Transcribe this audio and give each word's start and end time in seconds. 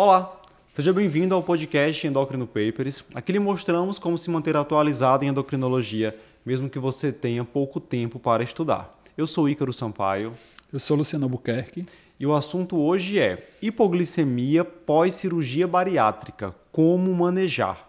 Olá, 0.00 0.32
seja 0.74 0.92
bem-vindo 0.92 1.34
ao 1.34 1.42
podcast 1.42 2.06
Endocrino 2.06 2.46
Papers. 2.46 3.04
Aqui 3.12 3.32
lhe 3.32 3.40
mostramos 3.40 3.98
como 3.98 4.16
se 4.16 4.30
manter 4.30 4.56
atualizado 4.56 5.24
em 5.24 5.28
endocrinologia, 5.28 6.16
mesmo 6.46 6.70
que 6.70 6.78
você 6.78 7.10
tenha 7.10 7.44
pouco 7.44 7.80
tempo 7.80 8.20
para 8.20 8.44
estudar. 8.44 8.96
Eu 9.16 9.26
sou 9.26 9.48
Ícaro 9.48 9.72
Sampaio. 9.72 10.34
Eu 10.72 10.78
sou 10.78 10.96
Luciano 10.96 11.24
Albuquerque. 11.24 11.84
E 12.16 12.24
o 12.24 12.32
assunto 12.32 12.76
hoje 12.76 13.18
é 13.18 13.48
hipoglicemia 13.60 14.64
pós-cirurgia 14.64 15.66
bariátrica. 15.66 16.54
Como 16.70 17.12
manejar? 17.12 17.84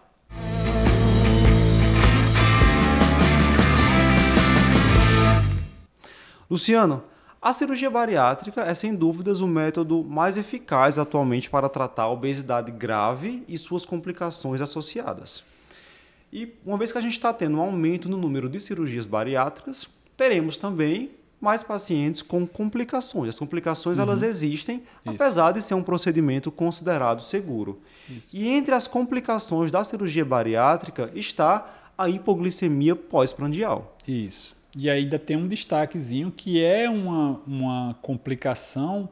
Luciano, 6.50 7.04
a 7.42 7.52
cirurgia 7.54 7.88
bariátrica 7.88 8.62
é 8.62 8.74
sem 8.74 8.94
dúvidas 8.94 9.40
o 9.40 9.46
método 9.46 10.04
mais 10.04 10.36
eficaz 10.36 10.98
atualmente 10.98 11.48
para 11.48 11.70
tratar 11.70 12.02
a 12.02 12.10
obesidade 12.10 12.70
grave 12.70 13.42
e 13.48 13.56
suas 13.56 13.86
complicações 13.86 14.60
associadas. 14.60 15.42
E 16.30 16.52
uma 16.66 16.76
vez 16.76 16.92
que 16.92 16.98
a 16.98 17.00
gente 17.00 17.12
está 17.12 17.32
tendo 17.32 17.56
um 17.56 17.60
aumento 17.60 18.08
no 18.08 18.18
número 18.18 18.48
de 18.48 18.60
cirurgias 18.60 19.06
bariátricas, 19.06 19.88
teremos 20.16 20.58
também 20.58 21.10
mais 21.40 21.62
pacientes 21.62 22.20
com 22.20 22.46
complicações. 22.46 23.30
As 23.30 23.38
complicações 23.38 23.96
uhum. 23.96 24.04
elas 24.04 24.22
existem, 24.22 24.76
Isso. 24.76 25.14
apesar 25.14 25.52
de 25.52 25.62
ser 25.62 25.72
um 25.72 25.82
procedimento 25.82 26.50
considerado 26.50 27.22
seguro. 27.22 27.80
Isso. 28.08 28.28
E 28.34 28.46
entre 28.48 28.74
as 28.74 28.86
complicações 28.86 29.70
da 29.70 29.82
cirurgia 29.82 30.24
bariátrica 30.24 31.10
está 31.14 31.66
a 31.96 32.08
hipoglicemia 32.10 32.94
pós-prandial. 32.94 33.96
Isso. 34.06 34.59
E 34.76 34.88
ainda 34.88 35.18
tem 35.18 35.36
um 35.36 35.48
destaquezinho 35.48 36.30
que 36.30 36.62
é 36.62 36.88
uma, 36.88 37.40
uma 37.46 37.98
complicação 38.02 39.08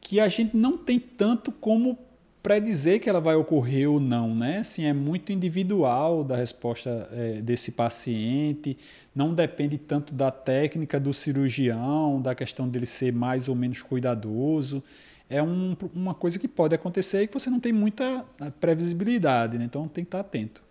que 0.00 0.18
a 0.20 0.28
gente 0.28 0.56
não 0.56 0.78
tem 0.78 0.98
tanto 0.98 1.52
como 1.52 1.98
predizer 2.42 3.00
que 3.00 3.10
ela 3.10 3.20
vai 3.20 3.34
ocorrer 3.34 3.90
ou 3.90 4.00
não, 4.00 4.34
né? 4.34 4.58
Assim, 4.58 4.84
é 4.84 4.92
muito 4.92 5.32
individual 5.32 6.24
da 6.24 6.36
resposta 6.36 7.08
é, 7.12 7.42
desse 7.42 7.72
paciente, 7.72 8.76
não 9.14 9.34
depende 9.34 9.76
tanto 9.76 10.14
da 10.14 10.30
técnica 10.30 10.98
do 10.98 11.12
cirurgião, 11.12 12.22
da 12.22 12.34
questão 12.34 12.68
dele 12.68 12.86
ser 12.86 13.12
mais 13.12 13.48
ou 13.48 13.54
menos 13.54 13.82
cuidadoso. 13.82 14.82
É 15.28 15.42
um, 15.42 15.76
uma 15.94 16.14
coisa 16.14 16.38
que 16.38 16.48
pode 16.48 16.74
acontecer 16.74 17.22
e 17.22 17.26
que 17.26 17.34
você 17.34 17.50
não 17.50 17.60
tem 17.60 17.72
muita 17.72 18.24
é, 18.40 18.50
previsibilidade, 18.50 19.58
né? 19.58 19.64
então 19.64 19.86
tem 19.86 20.04
que 20.04 20.08
estar 20.08 20.20
atento. 20.20 20.62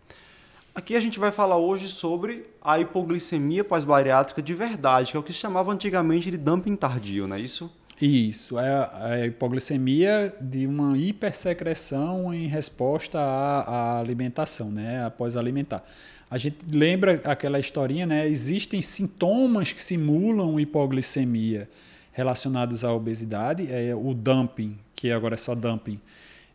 Aqui 0.78 0.96
a 0.96 1.00
gente 1.00 1.20
vai 1.20 1.32
falar 1.32 1.58
hoje 1.58 1.88
sobre 1.88 2.46
a 2.62 2.80
hipoglicemia 2.80 3.64
pós-bariátrica 3.64 4.44
de 4.44 4.54
verdade, 4.54 5.10
que 5.10 5.18
é 5.18 5.20
o 5.20 5.24
que 5.24 5.34
se 5.34 5.40
chamava 5.40 5.74
antigamente 5.74 6.30
de 6.30 6.38
dumping 6.38 6.76
tardio, 6.76 7.26
não 7.28 7.36
é 7.36 7.40
isso? 7.40 7.72
Isso, 8.00 8.60
é 8.60 8.88
a 8.94 9.26
hipoglicemia 9.26 10.36
de 10.40 10.68
uma 10.68 10.96
hipersecreção 10.96 12.32
em 12.32 12.46
resposta 12.46 13.18
à, 13.18 13.62
à 13.62 14.00
alimentação, 14.00 14.70
né, 14.70 15.04
após 15.04 15.36
alimentar. 15.36 15.84
A 16.30 16.38
gente 16.38 16.58
lembra 16.72 17.22
aquela 17.26 17.60
historinha, 17.60 18.06
né? 18.06 18.28
Existem 18.28 18.80
sintomas 18.80 19.72
que 19.72 19.82
simulam 19.82 20.60
hipoglicemia 20.60 21.68
relacionados 22.12 22.84
à 22.84 22.94
obesidade, 22.94 23.68
é 23.68 23.96
o 23.96 24.14
dumping, 24.14 24.78
que 24.96 25.12
agora 25.12 25.34
é 25.34 25.38
só 25.40 25.56
dumping 25.56 26.00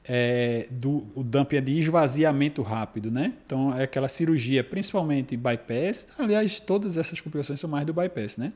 é, 0.05 0.67
do, 0.71 1.07
o 1.15 1.23
dumping 1.23 1.57
é 1.57 1.61
de 1.61 1.79
esvaziamento 1.79 2.61
rápido, 2.63 3.11
né? 3.11 3.35
Então 3.45 3.77
é 3.77 3.85
aquela 3.85 4.09
cirurgia, 4.09 4.65
principalmente 4.65 5.37
bypass. 5.37 6.09
Aliás, 6.19 6.59
todas 6.59 6.97
essas 6.97 7.21
complicações 7.21 7.61
são 7.61 7.71
mais 7.71 7.87
do 7.87 7.93
bypass, 7.93 8.37
né? 8.37 8.53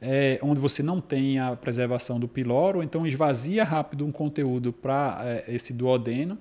É, 0.00 0.38
onde 0.42 0.60
você 0.60 0.82
não 0.82 1.00
tem 1.00 1.38
a 1.38 1.54
preservação 1.56 2.18
do 2.18 2.26
piloro, 2.26 2.82
então 2.82 3.06
esvazia 3.06 3.64
rápido 3.64 4.04
um 4.04 4.12
conteúdo 4.12 4.72
para 4.72 5.20
é, 5.22 5.44
esse 5.54 5.72
duodeno. 5.72 6.38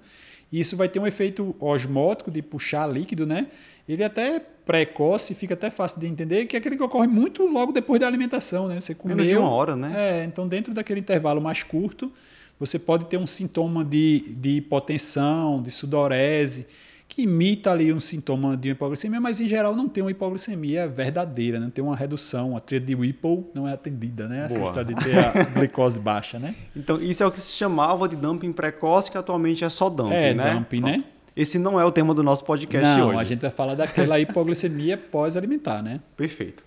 E 0.52 0.60
isso 0.60 0.78
vai 0.78 0.88
ter 0.88 1.00
um 1.00 1.06
efeito 1.06 1.56
osmótico 1.60 2.32
de 2.32 2.42
puxar 2.42 2.88
líquido, 2.88 3.26
né? 3.26 3.48
Ele 3.88 4.02
é 4.02 4.06
até 4.06 4.40
precoce, 4.40 5.36
fica 5.36 5.54
até 5.54 5.70
fácil 5.70 6.00
de 6.00 6.08
entender, 6.08 6.46
que 6.46 6.56
é 6.56 6.60
aquele 6.60 6.76
que 6.76 6.84
ocorre 6.84 7.08
muito 7.08 7.46
logo 7.46 7.72
depois 7.72 8.00
da 8.00 8.08
alimentação, 8.08 8.68
né? 8.68 8.80
Você 8.80 8.96
comeu, 8.96 9.16
Menos 9.16 9.30
de 9.30 9.38
uma 9.38 9.50
hora, 9.50 9.76
né? 9.76 9.94
É, 9.96 10.24
então 10.24 10.48
dentro 10.48 10.74
daquele 10.74 11.00
intervalo 11.00 11.42
mais 11.42 11.64
curto, 11.64 12.12
você 12.60 12.80
pode 12.80 13.06
ter 13.06 13.18
um 13.18 13.28
sintoma 13.28 13.84
de, 13.86 14.20
de 14.36 14.58
hipotensão, 14.58 15.62
de 15.62 15.72
sudorese, 15.72 16.66
que 17.08 17.24
imita 17.24 17.72
ali 17.72 17.92
um 17.94 18.00
sintoma 18.00 18.58
de 18.58 18.70
hipoglicemia, 18.70 19.20
mas 19.20 19.40
em 19.40 19.48
geral 19.48 19.76
não 19.76 19.88
tem 19.88 20.04
uma 20.04 20.12
hipoglicemia 20.12 20.88
verdadeira, 20.88 21.58
não 21.60 21.68
né? 21.68 21.72
tem 21.74 21.84
uma 21.84 21.96
redução, 21.96 22.56
a 22.56 22.60
tríade 22.60 22.86
de 22.86 22.96
Whipple 22.96 23.46
não 23.54 23.68
é 23.68 23.74
atendida, 23.74 24.28
né? 24.28 24.46
Essa 24.46 24.60
história 24.60 24.86
de 24.86 24.96
ter 25.04 25.18
a 25.18 25.44
glicose 25.56 26.00
baixa, 26.00 26.38
né? 26.38 26.54
Então, 26.76 27.02
isso 27.02 27.24
é 27.24 27.26
o 27.26 27.32
que 27.32 27.40
se 27.40 27.56
chamava 27.56 28.08
de 28.08 28.16
dumping 28.16 28.52
precoce, 28.52 29.10
que 29.10 29.18
atualmente 29.18 29.64
é 29.64 29.70
só 29.70 29.90
dumping, 29.90 30.14
é, 30.14 30.34
né? 30.34 30.50
É, 30.50 30.54
dumping, 30.54 30.82
né? 30.82 31.04
Esse 31.36 31.58
não 31.60 31.80
é 31.80 31.86
o 31.86 31.92
tema 31.92 32.14
do 32.14 32.24
nosso 32.24 32.44
podcast 32.44 32.86
não, 32.86 33.06
hoje. 33.06 33.14
Não, 33.14 33.20
a 33.20 33.24
gente 33.24 33.42
vai 33.42 33.52
falar 33.52 33.76
daquela 33.76 34.20
hipoglicemia 34.20 34.98
pós-alimentar, 34.98 35.82
né? 35.82 36.02
Perfeito. 36.16 36.64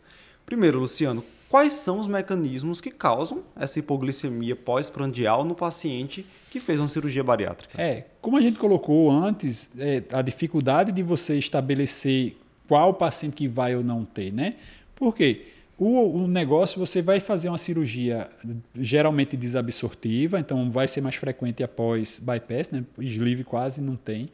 Primeiro, 0.46 0.78
Luciano, 0.78 1.24
quais 1.50 1.74
são 1.74 1.98
os 1.98 2.06
mecanismos 2.06 2.80
que 2.80 2.90
causam 2.90 3.42
essa 3.56 3.78
hipoglicemia 3.78 4.54
pós-prandial 4.54 5.44
no 5.44 5.54
paciente 5.54 6.24
que 6.48 6.60
fez 6.60 6.78
uma 6.78 6.88
cirurgia 6.88 7.24
bariátrica? 7.24 7.80
É, 7.80 8.06
como 8.22 8.36
a 8.36 8.40
gente 8.40 8.58
colocou 8.58 9.10
antes, 9.10 9.68
é, 9.76 10.02
a 10.12 10.22
dificuldade 10.22 10.92
de 10.92 11.02
você 11.02 11.36
estabelecer 11.36 12.36
qual 12.68 12.94
paciente 12.94 13.34
que 13.34 13.48
vai 13.48 13.74
ou 13.74 13.82
não 13.82 14.04
ter, 14.04 14.32
né? 14.32 14.54
Por 14.94 15.14
quê? 15.14 15.46
O, 15.76 16.22
o 16.22 16.28
negócio, 16.28 16.78
você 16.78 17.02
vai 17.02 17.18
fazer 17.20 17.48
uma 17.48 17.58
cirurgia 17.58 18.28
geralmente 18.76 19.36
desabsortiva, 19.36 20.38
então 20.38 20.70
vai 20.70 20.86
ser 20.86 21.00
mais 21.00 21.16
frequente 21.16 21.62
após 21.62 22.20
bypass, 22.20 22.70
né? 22.70 22.84
Sleeve 22.98 23.42
quase 23.42 23.82
não 23.82 23.96
tem 23.96 24.30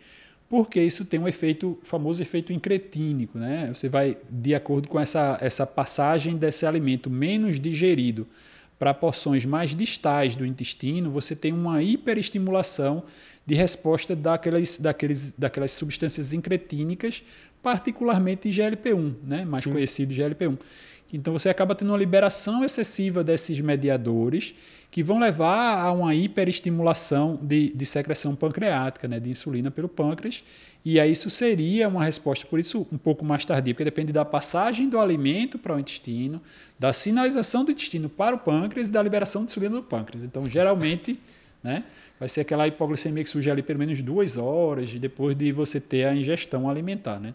porque 0.48 0.80
isso 0.80 1.04
tem 1.04 1.18
um 1.18 1.26
efeito, 1.26 1.78
famoso 1.82 2.22
efeito 2.22 2.52
incretínico, 2.52 3.38
né? 3.38 3.70
Você 3.74 3.88
vai, 3.88 4.16
de 4.30 4.54
acordo 4.54 4.88
com 4.88 4.98
essa, 4.98 5.38
essa 5.40 5.66
passagem 5.66 6.36
desse 6.36 6.64
alimento 6.64 7.10
menos 7.10 7.58
digerido 7.58 8.26
para 8.78 8.92
porções 8.94 9.44
mais 9.44 9.74
distais 9.74 10.36
do 10.36 10.44
intestino, 10.44 11.10
você 11.10 11.34
tem 11.34 11.52
uma 11.52 11.82
hiperestimulação 11.82 13.02
de 13.44 13.54
resposta 13.54 14.14
daquelas, 14.14 14.78
daqueles, 14.78 15.32
daquelas 15.32 15.70
substâncias 15.70 16.34
incretínicas, 16.34 17.22
particularmente 17.62 18.50
GLP-1, 18.50 19.14
né? 19.24 19.44
mais 19.44 19.64
Sim. 19.64 19.72
conhecido 19.72 20.12
GLP-1. 20.12 20.58
Então 21.12 21.32
você 21.32 21.48
acaba 21.48 21.74
tendo 21.74 21.88
uma 21.88 21.98
liberação 21.98 22.64
excessiva 22.64 23.22
desses 23.24 23.60
mediadores 23.60 24.54
que 24.96 25.02
vão 25.02 25.18
levar 25.18 25.78
a 25.78 25.92
uma 25.92 26.14
hiperestimulação 26.14 27.38
de, 27.42 27.70
de 27.70 27.84
secreção 27.84 28.34
pancreática, 28.34 29.06
né, 29.06 29.20
de 29.20 29.28
insulina 29.28 29.70
pelo 29.70 29.90
pâncreas, 29.90 30.42
e 30.82 30.98
aí 30.98 31.12
isso 31.12 31.28
seria 31.28 31.86
uma 31.86 32.02
resposta, 32.02 32.46
por 32.46 32.58
isso 32.58 32.86
um 32.90 32.96
pouco 32.96 33.22
mais 33.22 33.44
tardia, 33.44 33.74
porque 33.74 33.84
depende 33.84 34.10
da 34.10 34.24
passagem 34.24 34.88
do 34.88 34.98
alimento 34.98 35.58
para 35.58 35.76
o 35.76 35.78
intestino, 35.78 36.40
da 36.78 36.94
sinalização 36.94 37.62
do 37.62 37.72
intestino 37.72 38.08
para 38.08 38.34
o 38.34 38.38
pâncreas 38.38 38.88
e 38.88 38.92
da 38.92 39.02
liberação 39.02 39.44
de 39.44 39.50
insulina 39.50 39.76
do 39.76 39.82
pâncreas. 39.82 40.24
Então, 40.24 40.46
geralmente, 40.46 41.20
né, 41.62 41.84
vai 42.18 42.26
ser 42.26 42.40
aquela 42.40 42.66
hipoglicemia 42.66 43.22
que 43.22 43.28
surge 43.28 43.50
ali 43.50 43.62
pelo 43.62 43.78
menos 43.78 44.00
duas 44.00 44.38
horas 44.38 44.94
depois 44.94 45.36
de 45.36 45.52
você 45.52 45.78
ter 45.78 46.04
a 46.04 46.16
ingestão 46.16 46.70
alimentar, 46.70 47.20
né? 47.20 47.34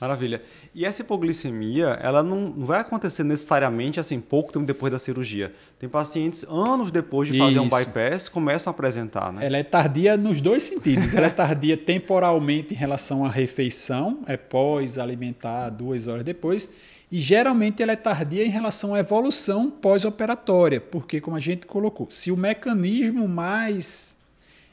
Maravilha. 0.00 0.42
E 0.74 0.84
essa 0.84 1.02
hipoglicemia, 1.02 1.98
ela 2.02 2.22
não 2.22 2.52
vai 2.52 2.80
acontecer 2.80 3.22
necessariamente 3.22 4.00
assim 4.00 4.20
pouco 4.20 4.52
tempo 4.52 4.66
depois 4.66 4.92
da 4.92 4.98
cirurgia. 4.98 5.54
Tem 5.78 5.88
pacientes 5.88 6.44
anos 6.44 6.90
depois 6.90 7.28
de 7.28 7.38
fazer 7.38 7.52
Isso. 7.52 7.62
um 7.62 7.68
bypass 7.68 8.28
começam 8.28 8.70
a 8.70 8.74
apresentar, 8.74 9.32
né? 9.32 9.46
Ela 9.46 9.58
é 9.58 9.62
tardia 9.62 10.16
nos 10.16 10.40
dois 10.40 10.64
sentidos. 10.64 11.14
ela 11.14 11.28
é 11.28 11.30
tardia 11.30 11.76
temporalmente 11.76 12.74
em 12.74 12.76
relação 12.76 13.24
à 13.24 13.30
refeição, 13.30 14.20
é 14.26 14.36
pós 14.36 14.98
alimentar 14.98 15.70
duas 15.70 16.08
horas 16.08 16.24
depois, 16.24 16.68
e 17.10 17.20
geralmente 17.20 17.82
ela 17.82 17.92
é 17.92 17.96
tardia 17.96 18.44
em 18.44 18.50
relação 18.50 18.94
à 18.94 18.98
evolução 18.98 19.70
pós-operatória, 19.70 20.80
porque 20.80 21.20
como 21.20 21.36
a 21.36 21.40
gente 21.40 21.66
colocou, 21.66 22.08
se 22.10 22.32
o 22.32 22.36
mecanismo 22.36 23.28
mais 23.28 24.16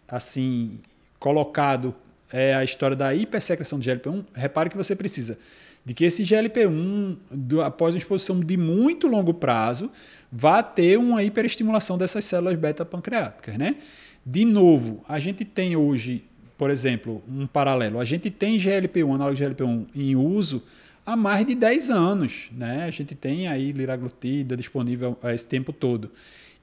assim 0.07 0.79
colocado 1.19 1.93
é 2.31 2.53
a 2.55 2.63
história 2.63 2.95
da 2.95 3.13
hipersecreção 3.13 3.79
de 3.79 3.89
GLP-1, 3.89 4.25
repare 4.33 4.69
que 4.69 4.77
você 4.77 4.95
precisa 4.95 5.37
de 5.83 5.93
que 5.93 6.05
esse 6.05 6.23
GLP-1, 6.23 7.17
após 7.65 7.95
uma 7.95 7.97
exposição 7.97 8.39
de 8.39 8.55
muito 8.55 9.07
longo 9.07 9.33
prazo, 9.33 9.89
vá 10.31 10.61
ter 10.61 10.97
uma 10.97 11.23
hiperestimulação 11.23 11.97
dessas 11.97 12.23
células 12.25 12.55
beta-pancreáticas. 12.55 13.57
Né? 13.57 13.77
De 14.25 14.45
novo, 14.45 15.03
a 15.07 15.19
gente 15.19 15.43
tem 15.43 15.75
hoje, 15.75 16.23
por 16.57 16.69
exemplo, 16.69 17.23
um 17.27 17.47
paralelo, 17.47 17.99
a 17.99 18.05
gente 18.05 18.29
tem 18.29 18.57
GLP-1, 18.57 19.15
análogo 19.15 19.35
de 19.35 19.43
GLP-1 19.43 19.87
em 19.95 20.15
uso 20.15 20.63
há 21.03 21.15
mais 21.15 21.45
de 21.45 21.55
10 21.55 21.89
anos. 21.89 22.49
Né? 22.51 22.83
A 22.83 22.91
gente 22.91 23.15
tem 23.15 23.47
aí 23.47 23.71
liraglutida 23.71 24.55
disponível 24.55 25.17
esse 25.23 25.47
tempo 25.47 25.73
todo. 25.73 26.11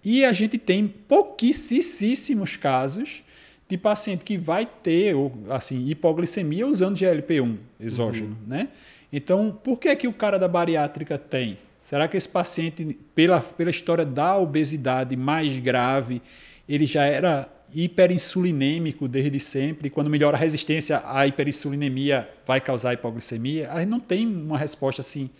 E 0.04 0.24
a 0.24 0.32
gente 0.32 0.56
tem 0.56 0.86
pouquíssimos 0.86 2.56
casos 2.56 3.24
de 3.68 3.76
paciente 3.76 4.24
que 4.24 4.38
vai 4.38 4.64
ter 4.64 5.14
assim, 5.50 5.86
hipoglicemia 5.88 6.66
usando 6.66 6.96
GLP-1 6.96 7.56
exógeno, 7.78 8.30
uhum. 8.40 8.48
né? 8.48 8.68
Então, 9.12 9.58
por 9.62 9.78
que, 9.78 9.94
que 9.94 10.08
o 10.08 10.12
cara 10.12 10.38
da 10.38 10.48
bariátrica 10.48 11.18
tem? 11.18 11.58
Será 11.76 12.08
que 12.08 12.16
esse 12.16 12.28
paciente, 12.28 12.98
pela, 13.14 13.40
pela 13.40 13.70
história 13.70 14.04
da 14.04 14.36
obesidade 14.36 15.16
mais 15.16 15.58
grave, 15.58 16.20
ele 16.68 16.84
já 16.86 17.04
era 17.04 17.48
hiperinsulinêmico 17.74 19.06
desde 19.06 19.38
sempre, 19.38 19.90
quando 19.90 20.08
melhora 20.08 20.36
a 20.36 20.40
resistência 20.40 21.02
à 21.04 21.26
hiperinsulinemia 21.26 22.28
vai 22.46 22.60
causar 22.60 22.94
hipoglicemia, 22.94 23.70
a 23.70 23.80
gente 23.80 23.88
não 23.88 24.00
tem 24.00 24.26
uma 24.26 24.58
resposta 24.58 25.02
assim 25.02 25.30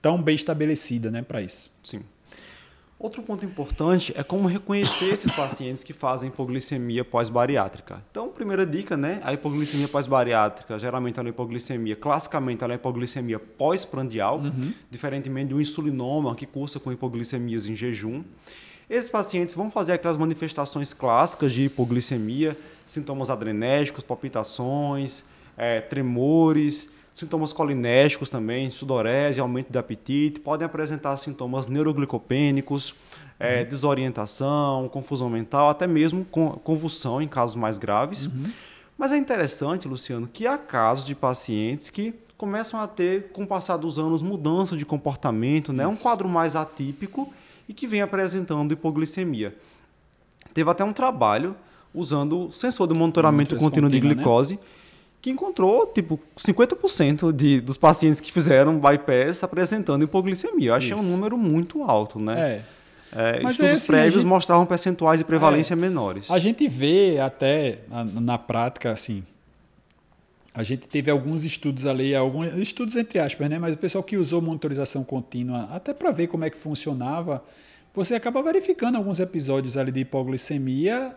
tão 0.00 0.20
bem 0.20 0.34
estabelecida 0.34 1.10
né, 1.10 1.22
para 1.22 1.42
isso. 1.42 1.70
Sim. 1.82 2.00
Outro 2.98 3.22
ponto 3.22 3.44
importante 3.44 4.12
é 4.16 4.22
como 4.22 4.48
reconhecer 4.48 5.12
esses 5.12 5.30
pacientes 5.30 5.84
que 5.84 5.92
fazem 5.92 6.30
hipoglicemia 6.30 7.04
pós-bariátrica. 7.04 8.02
Então, 8.10 8.30
primeira 8.30 8.64
dica, 8.64 8.96
né? 8.96 9.20
A 9.22 9.34
hipoglicemia 9.34 9.86
pós-bariátrica, 9.86 10.78
geralmente 10.78 11.18
é 11.18 11.22
uma 11.22 11.28
hipoglicemia, 11.28 11.94
classicamente 11.94 12.64
ela 12.64 12.72
é 12.72 12.76
hipoglicemia 12.76 13.38
pós-prandial, 13.38 14.38
uhum. 14.38 14.72
diferentemente 14.90 15.48
de 15.48 15.54
um 15.54 15.60
insulinoma 15.60 16.34
que 16.34 16.46
cursa 16.46 16.80
com 16.80 16.90
hipoglicemias 16.90 17.66
em 17.66 17.74
jejum. 17.74 18.24
Esses 18.88 19.10
pacientes 19.10 19.54
vão 19.54 19.70
fazer 19.70 19.92
aquelas 19.92 20.16
manifestações 20.16 20.94
clássicas 20.94 21.52
de 21.52 21.64
hipoglicemia, 21.64 22.56
sintomas 22.86 23.28
adrenérgicos, 23.28 24.02
palpitações, 24.02 25.22
é, 25.54 25.82
tremores, 25.82 26.88
sintomas 27.16 27.50
colinésticos 27.50 28.28
também, 28.28 28.68
sudorese, 28.68 29.40
aumento 29.40 29.72
de 29.72 29.78
apetite, 29.78 30.38
podem 30.38 30.66
apresentar 30.66 31.16
sintomas 31.16 31.66
neuroglicopênicos, 31.66 32.94
é, 33.40 33.62
uhum. 33.62 33.68
desorientação, 33.70 34.88
confusão 34.90 35.30
mental, 35.30 35.70
até 35.70 35.86
mesmo 35.86 36.26
convulsão 36.26 37.22
em 37.22 37.26
casos 37.26 37.56
mais 37.56 37.78
graves. 37.78 38.26
Uhum. 38.26 38.52
Mas 38.98 39.12
é 39.12 39.16
interessante, 39.16 39.88
Luciano, 39.88 40.28
que 40.30 40.46
há 40.46 40.58
casos 40.58 41.06
de 41.06 41.14
pacientes 41.14 41.88
que 41.88 42.14
começam 42.36 42.78
a 42.78 42.86
ter, 42.86 43.30
com 43.32 43.44
o 43.44 43.46
passar 43.46 43.78
dos 43.78 43.98
anos, 43.98 44.20
mudança 44.20 44.76
de 44.76 44.84
comportamento, 44.84 45.72
né? 45.72 45.86
um 45.86 45.96
quadro 45.96 46.28
mais 46.28 46.54
atípico 46.54 47.32
e 47.66 47.72
que 47.72 47.86
vem 47.86 48.02
apresentando 48.02 48.72
hipoglicemia. 48.72 49.56
Teve 50.52 50.68
até 50.68 50.84
um 50.84 50.92
trabalho 50.92 51.56
usando 51.94 52.52
sensor 52.52 52.86
de 52.86 52.92
monitoramento 52.92 53.56
contínuo 53.56 53.88
de 53.88 54.02
né? 54.02 54.02
glicose, 54.02 54.56
né? 54.56 54.60
Que 55.26 55.30
encontrou, 55.30 55.88
tipo, 55.88 56.20
50% 56.36 57.32
de, 57.32 57.60
dos 57.60 57.76
pacientes 57.76 58.20
que 58.20 58.32
fizeram 58.32 58.78
bypass 58.78 59.42
apresentando 59.42 60.04
hipoglicemia. 60.04 60.68
Eu 60.68 60.74
achei 60.74 60.92
Isso. 60.92 61.02
um 61.02 61.04
número 61.04 61.36
muito 61.36 61.82
alto, 61.82 62.20
né? 62.20 62.62
É. 62.62 62.76
É, 63.12 63.36
estudos 63.38 63.60
é 63.60 63.72
assim, 63.72 63.86
prévios 63.88 64.22
gente... 64.22 64.26
mostravam 64.26 64.64
percentuais 64.64 65.18
de 65.18 65.24
prevalência 65.24 65.74
é, 65.74 65.76
menores. 65.76 66.30
A 66.30 66.38
gente 66.38 66.68
vê 66.68 67.18
até 67.18 67.80
na, 67.88 68.04
na, 68.04 68.38
prática, 68.38 68.92
assim, 68.92 69.24
a 70.54 70.62
gente 70.62 70.86
teve 70.86 71.10
alguns 71.10 71.44
estudos 71.44 71.86
ali, 71.86 72.14
alguns 72.14 72.54
estudos 72.54 72.94
entre 72.94 73.18
aspas, 73.18 73.48
né? 73.48 73.58
Mas 73.58 73.74
o 73.74 73.76
pessoal 73.78 74.04
que 74.04 74.16
usou 74.16 74.40
monitorização 74.40 75.02
contínua, 75.02 75.68
até 75.72 75.92
para 75.92 76.12
ver 76.12 76.28
como 76.28 76.44
é 76.44 76.50
que 76.50 76.56
funcionava, 76.56 77.42
você 77.92 78.14
acaba 78.14 78.40
verificando 78.44 78.94
alguns 78.94 79.18
episódios 79.18 79.76
ali 79.76 79.90
de 79.90 80.00
hipoglicemia 80.00 81.16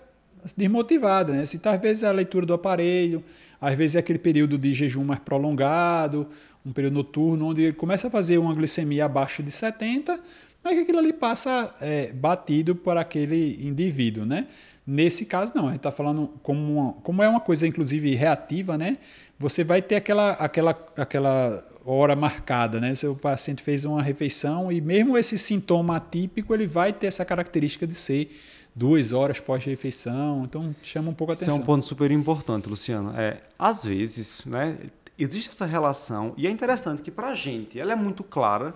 desmotivada, 0.56 1.34
né? 1.34 1.46
Se 1.46 1.60
é 1.64 2.08
a 2.08 2.12
leitura 2.12 2.46
do 2.46 2.54
aparelho, 2.54 3.24
às 3.60 3.74
vezes 3.76 3.96
é 3.96 4.00
aquele 4.00 4.20
período 4.20 4.58
de 4.58 4.74
jejum 4.74 5.04
mais 5.04 5.20
prolongado, 5.20 6.28
um 6.66 6.72
período 6.72 6.94
noturno, 6.94 7.48
onde 7.48 7.64
ele 7.64 7.74
começa 7.74 8.08
a 8.08 8.12
fazer 8.12 8.38
uma 8.38 8.54
glicemia 8.54 9.06
abaixo 9.06 9.42
de 9.44 9.52
70, 9.52 10.20
mas 10.64 10.74
que 10.76 10.82
aquilo 10.82 11.00
ali 11.00 11.14
passa 11.14 11.74
é, 11.80 12.12
batido 12.12 12.76
por 12.76 12.98
aquele 12.98 13.66
indivíduo, 13.66 14.26
né? 14.26 14.48
Nesse 14.86 15.26
caso, 15.26 15.52
não, 15.56 15.68
a 15.68 15.70
gente 15.70 15.78
está 15.78 15.92
falando 15.92 16.32
como, 16.42 16.80
uma, 16.80 16.94
como 16.94 17.22
é 17.22 17.30
uma 17.30 17.40
coisa, 17.40 17.68
inclusive, 17.68 18.16
reativa, 18.16 18.78
né? 18.78 18.98
Você 19.38 19.64
vai 19.64 19.82
ter 19.82 19.96
aquela, 19.96 20.32
aquela, 20.32 20.72
aquela 20.98 21.64
hora 21.86 22.16
marcada, 22.16 22.80
né? 22.80 22.96
Seu 22.96 23.16
paciente 23.16 23.62
fez 23.62 23.86
uma 23.86 24.02
refeição 24.02 24.72
e 24.72 24.82
mesmo 24.82 25.18
esse 25.18 25.38
sintoma 25.38 25.98
atípico, 25.98 26.54
ele 26.54 26.66
vai 26.66 26.92
ter 26.92 27.08
essa 27.08 27.24
característica 27.24 27.86
de 27.86 27.94
ser 27.94 28.32
duas 28.76 29.12
horas 29.12 29.40
pós-refeição. 29.40 30.44
Então, 30.46 30.76
chama 30.82 31.10
um 31.10 31.14
pouco 31.14 31.32
a 31.32 31.36
atenção. 31.36 31.54
Isso 31.54 31.62
é 31.62 31.64
um 31.64 31.66
ponto 31.66 31.86
super 31.86 32.12
importante, 32.12 32.70
Luciano. 32.70 33.14
É, 33.18 33.42
às 33.58 33.84
vezes, 33.84 34.42
né, 34.46 34.78
existe 35.18 35.50
essa 35.50 35.66
relação 35.66 36.34
e 36.38 36.48
é 36.48 36.50
interessante 36.50 37.02
que 37.02 37.12
para 37.12 37.30
a 37.30 37.36
gente 37.36 37.80
ela 37.80 37.92
é 37.92 37.96
muito 37.96 38.24
clara, 38.24 38.74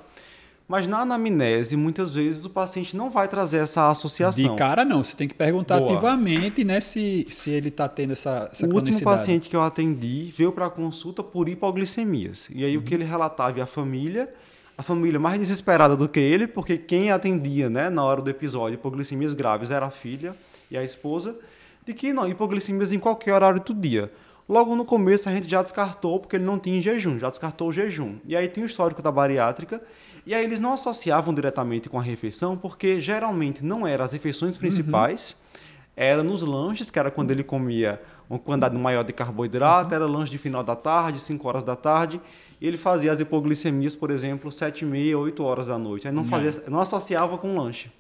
mas 0.68 0.88
na 0.88 1.00
anamnese, 1.00 1.76
muitas 1.76 2.16
vezes 2.16 2.46
o 2.46 2.50
paciente 2.50 2.96
não 2.96 3.10
vai 3.10 3.28
trazer 3.28 3.58
essa 3.58 3.90
associação. 3.90 4.52
De 4.52 4.58
cara, 4.58 4.84
não. 4.86 5.04
Você 5.04 5.16
tem 5.16 5.28
que 5.28 5.34
perguntar 5.34 5.78
Boa. 5.78 5.92
ativamente 5.92 6.64
né, 6.64 6.80
se, 6.80 7.28
se 7.30 7.50
ele 7.50 7.68
está 7.68 7.88
tendo 7.88 8.14
essa, 8.14 8.50
essa 8.52 8.66
O 8.66 8.74
último 8.74 9.02
paciente 9.02 9.50
que 9.50 9.56
eu 9.56 9.62
atendi 9.62 10.34
veio 10.36 10.52
para 10.52 10.66
a 10.66 10.70
consulta 10.70 11.22
por 11.22 11.50
hipoglicemias. 11.50 12.50
E 12.54 12.64
aí 12.64 12.76
uhum. 12.76 12.82
o 12.82 12.86
que 12.86 12.94
ele 12.94 13.04
relatava 13.04 13.60
e 13.60 13.62
a 13.62 13.66
família 13.66 14.34
a 14.78 14.84
família 14.84 15.20
mais 15.20 15.40
desesperada 15.40 15.96
do 15.96 16.10
que 16.10 16.20
ele, 16.20 16.48
porque 16.48 16.78
quem 16.78 17.12
atendia 17.12 17.70
né, 17.70 17.90
na 17.90 18.04
hora 18.04 18.22
do 18.22 18.30
episódio 18.30 18.76
hipoglicemias 18.76 19.34
graves 19.34 19.72
era 19.72 19.86
a 19.86 19.92
filha 19.92 20.36
e 20.70 20.78
a 20.78 20.84
esposa, 20.84 21.38
de 21.86 21.94
que 21.94 22.14
não, 22.14 22.28
hipoglicemias 22.28 22.92
em 22.92 23.00
qualquer 23.00 23.34
horário 23.34 23.60
do 23.60 23.74
dia. 23.74 24.12
Logo 24.48 24.76
no 24.76 24.84
começo 24.84 25.30
a 25.30 25.32
gente 25.32 25.50
já 25.50 25.62
descartou, 25.62 26.20
porque 26.20 26.36
ele 26.36 26.44
não 26.44 26.60
tinha 26.60 26.82
jejum, 26.82 27.18
já 27.18 27.30
descartou 27.30 27.70
o 27.70 27.72
jejum. 27.72 28.18
E 28.26 28.36
aí 28.36 28.48
tem 28.48 28.64
o 28.64 28.66
histórico 28.66 29.02
da 29.02 29.12
bariátrica, 29.12 29.82
e 30.26 30.34
aí 30.34 30.44
eles 30.44 30.60
não 30.60 30.74
associavam 30.74 31.34
diretamente 31.34 31.88
com 31.88 31.98
a 31.98 32.02
refeição, 32.02 32.58
porque 32.58 33.00
geralmente 33.00 33.64
não 33.64 33.86
eram 33.88 34.04
as 34.04 34.12
refeições 34.12 34.58
principais, 34.58 35.32
uhum. 35.32 35.62
era 35.96 36.24
nos 36.24 36.42
lanches, 36.42 36.90
que 36.90 37.00
era 37.00 37.12
quando 37.12 37.32
ele 37.32 37.44
comia 37.44 38.02
uma 38.34 38.40
quantidade 38.40 38.76
maior 38.76 39.04
de 39.04 39.14
carboidrato, 39.14 39.90
uhum. 39.90 39.96
era 39.96 40.06
lanche 40.06 40.32
de 40.32 40.38
final 40.38 40.64
da 40.64 40.76
tarde, 40.76 41.20
5 41.20 41.48
horas 41.48 41.64
da 41.64 41.76
tarde, 41.76 42.20
e 42.60 42.68
ele 42.68 42.78
fazia 42.78 43.12
as 43.12 43.20
hipoglicemias, 43.20 43.96
por 43.96 44.10
exemplo, 44.10 44.52
7 44.52 44.84
e 44.84 44.86
meia, 44.86 45.18
8 45.18 45.44
horas 45.44 45.68
da 45.68 45.78
noite. 45.78 46.08
Aí 46.08 46.14
não, 46.14 46.26
fazia, 46.26 46.64
não 46.68 46.80
associava 46.80 47.38
com 47.38 47.56
lanche. 47.56 47.92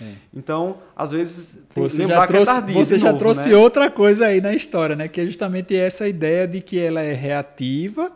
É. 0.00 0.14
Então, 0.34 0.78
às 0.96 1.10
vezes, 1.10 1.58
tem 1.72 1.82
você 1.82 1.96
que 1.96 2.02
lembrar 2.02 2.26
trouxe, 2.26 2.44
que 2.44 2.50
é 2.50 2.54
tardio 2.54 2.74
Você 2.74 2.98
já 2.98 3.08
novo, 3.08 3.18
trouxe 3.18 3.48
né? 3.50 3.56
outra 3.56 3.90
coisa 3.90 4.26
aí 4.26 4.40
na 4.40 4.54
história, 4.54 4.96
né? 4.96 5.06
Que 5.08 5.20
é 5.20 5.24
justamente 5.24 5.76
essa 5.76 6.08
ideia 6.08 6.48
de 6.48 6.60
que 6.60 6.78
ela 6.78 7.02
é 7.02 7.12
reativa 7.12 8.10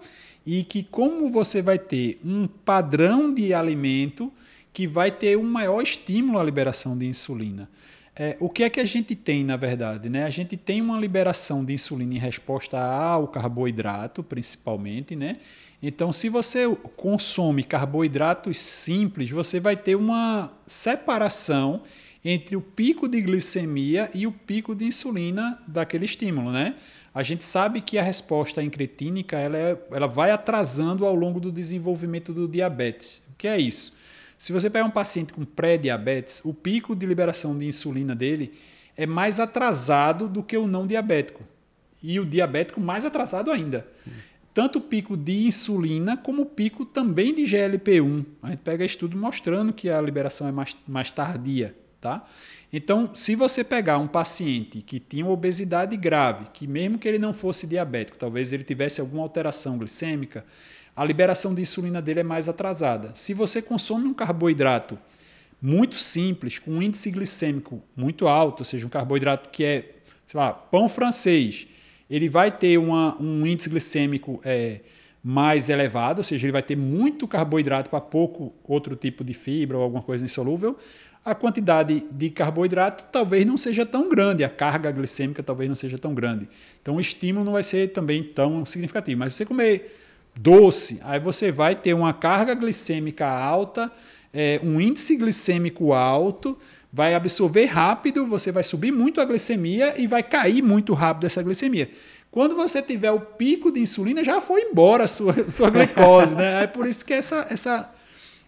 e 0.44 0.64
que 0.64 0.82
como 0.82 1.28
você 1.28 1.60
vai 1.60 1.78
ter 1.78 2.18
um 2.24 2.46
padrão 2.46 3.32
de 3.32 3.52
alimento 3.52 4.32
que 4.72 4.86
vai 4.86 5.10
ter 5.10 5.36
um 5.36 5.42
maior 5.42 5.82
estímulo 5.82 6.38
à 6.38 6.44
liberação 6.44 6.96
de 6.96 7.06
insulina. 7.06 7.68
É, 8.18 8.34
o 8.40 8.48
que 8.48 8.62
é 8.64 8.70
que 8.70 8.80
a 8.80 8.84
gente 8.84 9.14
tem, 9.14 9.44
na 9.44 9.58
verdade? 9.58 10.08
Né? 10.08 10.24
A 10.24 10.30
gente 10.30 10.56
tem 10.56 10.80
uma 10.80 10.98
liberação 10.98 11.62
de 11.62 11.74
insulina 11.74 12.14
em 12.14 12.18
resposta 12.18 12.78
ao 12.78 13.28
carboidrato, 13.28 14.22
principalmente. 14.22 15.14
Né? 15.14 15.36
Então, 15.82 16.10
se 16.12 16.30
você 16.30 16.66
consome 16.96 17.62
carboidratos 17.62 18.56
simples, 18.56 19.28
você 19.28 19.60
vai 19.60 19.76
ter 19.76 19.96
uma 19.96 20.50
separação 20.66 21.82
entre 22.24 22.56
o 22.56 22.60
pico 22.62 23.06
de 23.06 23.20
glicemia 23.20 24.10
e 24.14 24.26
o 24.26 24.32
pico 24.32 24.74
de 24.74 24.86
insulina 24.86 25.62
daquele 25.68 26.06
estímulo. 26.06 26.50
Né? 26.50 26.74
A 27.14 27.22
gente 27.22 27.44
sabe 27.44 27.82
que 27.82 27.98
a 27.98 28.02
resposta 28.02 28.62
incretínica 28.62 29.36
ela, 29.36 29.58
é, 29.58 29.78
ela 29.92 30.06
vai 30.06 30.30
atrasando 30.30 31.04
ao 31.04 31.14
longo 31.14 31.38
do 31.38 31.52
desenvolvimento 31.52 32.32
do 32.32 32.48
diabetes. 32.48 33.22
O 33.30 33.34
que 33.36 33.46
é 33.46 33.58
isso? 33.60 33.92
Se 34.38 34.52
você 34.52 34.68
pegar 34.68 34.84
um 34.84 34.90
paciente 34.90 35.32
com 35.32 35.44
pré-diabetes, 35.44 36.40
o 36.44 36.52
pico 36.52 36.94
de 36.94 37.06
liberação 37.06 37.56
de 37.56 37.66
insulina 37.66 38.14
dele 38.14 38.52
é 38.96 39.06
mais 39.06 39.40
atrasado 39.40 40.28
do 40.28 40.42
que 40.42 40.56
o 40.56 40.66
não 40.66 40.86
diabético. 40.86 41.42
E 42.02 42.20
o 42.20 42.26
diabético 42.26 42.80
mais 42.80 43.04
atrasado 43.04 43.50
ainda. 43.50 43.86
Tanto 44.52 44.78
o 44.78 44.80
pico 44.80 45.16
de 45.16 45.46
insulina 45.46 46.16
como 46.16 46.42
o 46.42 46.46
pico 46.46 46.84
também 46.84 47.34
de 47.34 47.42
GLP-1. 47.42 48.24
A 48.42 48.50
gente 48.50 48.60
pega 48.60 48.84
estudo 48.84 49.16
mostrando 49.16 49.72
que 49.72 49.90
a 49.90 50.00
liberação 50.00 50.48
é 50.48 50.52
mais, 50.52 50.76
mais 50.86 51.10
tardia. 51.10 51.76
Tá? 52.00 52.24
Então, 52.72 53.14
se 53.14 53.34
você 53.34 53.64
pegar 53.64 53.98
um 53.98 54.06
paciente 54.06 54.80
que 54.82 55.00
tinha 55.00 55.26
obesidade 55.26 55.96
grave, 55.96 56.46
que 56.52 56.66
mesmo 56.66 56.98
que 56.98 57.08
ele 57.08 57.18
não 57.18 57.32
fosse 57.34 57.66
diabético, 57.66 58.18
talvez 58.18 58.52
ele 58.52 58.64
tivesse 58.64 59.00
alguma 59.00 59.22
alteração 59.22 59.78
glicêmica, 59.78 60.44
a 60.96 61.04
liberação 61.04 61.54
de 61.54 61.60
insulina 61.60 62.00
dele 62.00 62.20
é 62.20 62.22
mais 62.22 62.48
atrasada. 62.48 63.12
Se 63.14 63.34
você 63.34 63.60
consome 63.60 64.06
um 64.08 64.14
carboidrato 64.14 64.98
muito 65.60 65.96
simples, 65.96 66.58
com 66.58 66.70
um 66.70 66.82
índice 66.82 67.10
glicêmico 67.10 67.82
muito 67.94 68.26
alto, 68.26 68.60
ou 68.60 68.64
seja, 68.64 68.86
um 68.86 68.88
carboidrato 68.88 69.50
que 69.50 69.62
é, 69.62 69.96
sei 70.26 70.40
lá, 70.40 70.52
pão 70.52 70.88
francês, 70.88 71.66
ele 72.08 72.28
vai 72.28 72.50
ter 72.50 72.78
uma, 72.78 73.20
um 73.20 73.46
índice 73.46 73.68
glicêmico 73.68 74.40
é, 74.42 74.80
mais 75.22 75.68
elevado, 75.68 76.18
ou 76.18 76.24
seja, 76.24 76.46
ele 76.46 76.52
vai 76.52 76.62
ter 76.62 76.76
muito 76.76 77.28
carboidrato 77.28 77.90
para 77.90 78.00
pouco 78.00 78.54
outro 78.64 78.96
tipo 78.96 79.22
de 79.22 79.34
fibra 79.34 79.76
ou 79.76 79.82
alguma 79.82 80.02
coisa 80.02 80.24
insolúvel. 80.24 80.78
A 81.24 81.34
quantidade 81.34 82.06
de 82.10 82.30
carboidrato 82.30 83.04
talvez 83.10 83.44
não 83.44 83.56
seja 83.56 83.84
tão 83.84 84.08
grande, 84.08 84.44
a 84.44 84.48
carga 84.48 84.90
glicêmica 84.92 85.42
talvez 85.42 85.68
não 85.68 85.74
seja 85.74 85.98
tão 85.98 86.14
grande. 86.14 86.48
Então 86.80 86.96
o 86.96 87.00
estímulo 87.00 87.44
não 87.44 87.54
vai 87.54 87.64
ser 87.64 87.88
também 87.88 88.22
tão 88.22 88.64
significativo. 88.64 89.18
Mas 89.18 89.34
você 89.34 89.44
comer 89.44 90.05
doce, 90.38 91.00
aí 91.02 91.18
você 91.18 91.50
vai 91.50 91.74
ter 91.74 91.94
uma 91.94 92.12
carga 92.12 92.54
glicêmica 92.54 93.26
alta, 93.26 93.90
é, 94.32 94.60
um 94.62 94.80
índice 94.80 95.16
glicêmico 95.16 95.92
alto, 95.92 96.58
vai 96.92 97.14
absorver 97.14 97.64
rápido, 97.66 98.26
você 98.26 98.52
vai 98.52 98.62
subir 98.62 98.92
muito 98.92 99.20
a 99.20 99.24
glicemia 99.24 99.94
e 99.98 100.06
vai 100.06 100.22
cair 100.22 100.62
muito 100.62 100.92
rápido 100.92 101.24
essa 101.24 101.42
glicemia. 101.42 101.90
Quando 102.30 102.54
você 102.54 102.82
tiver 102.82 103.10
o 103.10 103.20
pico 103.20 103.72
de 103.72 103.80
insulina, 103.80 104.22
já 104.22 104.40
foi 104.40 104.62
embora 104.62 105.04
a 105.04 105.08
sua, 105.08 105.32
sua 105.48 105.70
glicose. 105.70 106.34
né? 106.34 106.64
É 106.64 106.66
por 106.66 106.86
isso 106.86 107.04
que 107.04 107.14
essa, 107.14 107.46
essa 107.48 107.90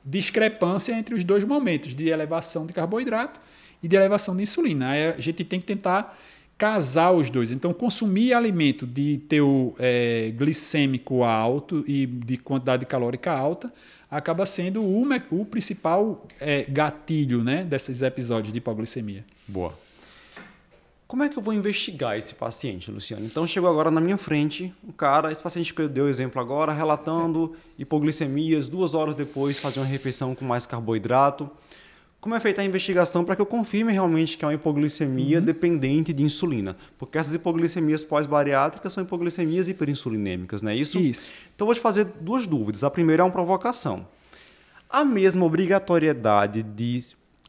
discrepância 0.04 0.92
entre 0.92 1.14
os 1.14 1.25
dois 1.25 1.45
momentos, 1.45 1.95
de 1.95 2.09
elevação 2.09 2.66
de 2.66 2.73
carboidrato 2.73 3.40
e 3.83 3.88
de 3.88 3.97
elevação 3.97 4.37
de 4.37 4.42
insulina. 4.42 4.90
Aí 4.90 5.07
a 5.09 5.21
gente 5.21 5.42
tem 5.42 5.59
que 5.59 5.66
tentar 5.66 6.18
casar 6.58 7.12
os 7.12 7.30
dois. 7.30 7.52
Então, 7.52 7.72
consumir 7.72 8.34
alimento 8.34 8.84
de 8.84 9.18
teu 9.28 9.76
é, 9.78 10.32
glicêmico 10.36 11.22
alto 11.22 11.84
e 11.86 12.04
de 12.04 12.36
quantidade 12.36 12.84
calórica 12.84 13.32
alta 13.32 13.72
acaba 14.10 14.44
sendo 14.44 14.82
o, 14.82 15.06
o 15.30 15.44
principal 15.44 16.26
é, 16.40 16.64
gatilho 16.68 17.44
né, 17.44 17.64
desses 17.64 18.02
episódios 18.02 18.52
de 18.52 18.58
hipoglicemia. 18.58 19.24
Boa. 19.46 19.72
Como 21.06 21.22
é 21.22 21.28
que 21.28 21.38
eu 21.38 21.42
vou 21.42 21.54
investigar 21.54 22.18
esse 22.18 22.34
paciente, 22.34 22.90
Luciano? 22.90 23.24
Então 23.24 23.46
chegou 23.46 23.70
agora 23.70 23.90
na 23.90 24.00
minha 24.00 24.18
frente 24.18 24.74
um 24.86 24.92
cara, 24.92 25.32
esse 25.32 25.42
paciente 25.42 25.72
que 25.72 25.80
eu 25.80 25.88
dei 25.88 26.02
o 26.02 26.08
exemplo 26.08 26.38
agora, 26.38 26.70
relatando 26.70 27.56
hipoglicemias, 27.78 28.68
duas 28.68 28.92
horas 28.92 29.14
depois 29.14 29.58
fazer 29.58 29.80
uma 29.80 29.86
refeição 29.86 30.34
com 30.34 30.44
mais 30.44 30.66
carboidrato. 30.66 31.50
Como 32.20 32.34
é 32.34 32.40
feita 32.40 32.60
a 32.60 32.64
investigação 32.64 33.25
para 33.25 33.37
que 33.37 33.42
eu 33.42 33.46
confirme 33.46 33.92
realmente 33.92 34.37
que 34.37 34.44
é 34.44 34.48
uma 34.48 34.54
hipoglicemia 34.54 35.38
uhum. 35.38 35.44
dependente 35.44 36.12
de 36.12 36.25
insulina? 36.25 36.76
Porque 36.98 37.16
essas 37.16 37.32
hipoglicemias 37.32 38.02
pós-bariátricas 38.02 38.92
são 38.92 39.04
hipoglicemias 39.04 39.68
hiperinsulinêmicas, 39.68 40.60
não 40.60 40.72
é 40.72 40.76
isso? 40.76 40.98
Isso. 40.98 41.28
Então 41.54 41.66
vou 41.66 41.75
te 41.75 41.80
fazer 41.80 42.06
duas 42.20 42.44
dúvidas. 42.44 42.82
A 42.82 42.90
primeira 42.90 43.22
é 43.22 43.25
uma 43.25 43.30
provocação. 43.30 44.06
A 44.90 45.04
mesma 45.04 45.44
obrigatoriedade 45.46 46.62
de 46.62 47.04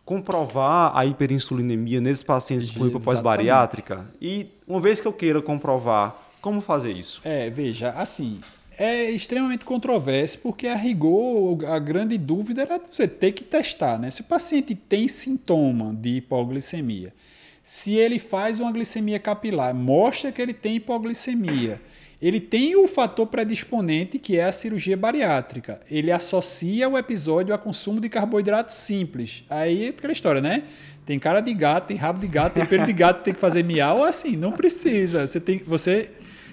comprovar 0.06 0.96
a 0.96 1.06
hiperinsulinemia 1.06 2.00
nesses 2.00 2.24
pacientes 2.24 2.70
com 2.70 2.86
hipo 2.86 3.00
pós-bariátrica? 3.00 4.06
E 4.22 4.52
uma 4.68 4.80
vez 4.80 5.02
que 5.02 5.08
eu 5.08 5.14
queira 5.14 5.42
comprovar, 5.42 6.16
como 6.42 6.62
fazer 6.62 6.92
isso? 6.92 7.22
É, 7.24 7.50
veja, 7.50 7.90
assim, 7.92 8.40
é 8.80 9.12
extremamente 9.12 9.66
controverso, 9.66 10.40
porque 10.40 10.68
a 10.68 10.76
rigor, 10.76 11.66
a 11.66 11.78
grande 11.78 12.18
dúvida 12.18 12.62
era 12.62 12.80
você 12.80 13.08
ter 13.08 13.34
que 13.34 13.44
testar, 13.44 14.00
né? 14.00 14.10
Se 14.10 14.22
o 14.22 14.24
paciente 14.24 14.74
tem 14.74 15.08
sintoma 15.08 15.94
de 15.94 16.18
hipoglicemia, 16.18 17.14
se 17.62 17.94
ele 17.94 18.18
faz 18.18 18.60
uma 18.60 18.72
glicemia 18.72 19.20
capilar, 19.20 19.76
mostra 19.76 20.32
que 20.32 20.42
ele 20.42 20.54
tem 20.54 20.78
hipoglicemia 20.78 21.80
ele 22.22 22.40
tem 22.42 22.76
o 22.76 22.86
fator 22.86 23.26
predisponente 23.28 24.20
que 24.20 24.38
é 24.38 24.44
a 24.44 24.52
cirurgia 24.52 24.98
bariátrica. 24.98 25.80
Ele 25.90 26.12
associa 26.12 26.90
o 26.90 26.98
episódio 26.98 27.56
a 27.56 27.58
consumo 27.58 28.02
de 28.02 28.10
carboidrato 28.10 28.74
simples. 28.74 29.46
Aí 29.50 29.86
é 29.86 29.90
aquela 29.90 30.12
história, 30.12 30.42
né? 30.42 30.64
Tem 31.06 31.18
cara 31.18 31.40
de 31.40 31.54
gato, 31.54 31.88
tem 31.88 31.98
rabo 31.98 32.20
de 32.20 32.28
gato, 32.28 32.54
tem 32.56 32.66
pelo 32.66 32.86
de 32.86 32.94
gato, 32.94 33.24
tem 33.24 33.34
que 33.34 33.40
fazer 33.40 33.64
miau, 33.64 34.04
assim, 34.04 34.36
não 34.36 34.52
precisa. 34.52 35.26
Você 35.26 35.40
tem, 35.40 35.60
você 35.60 36.10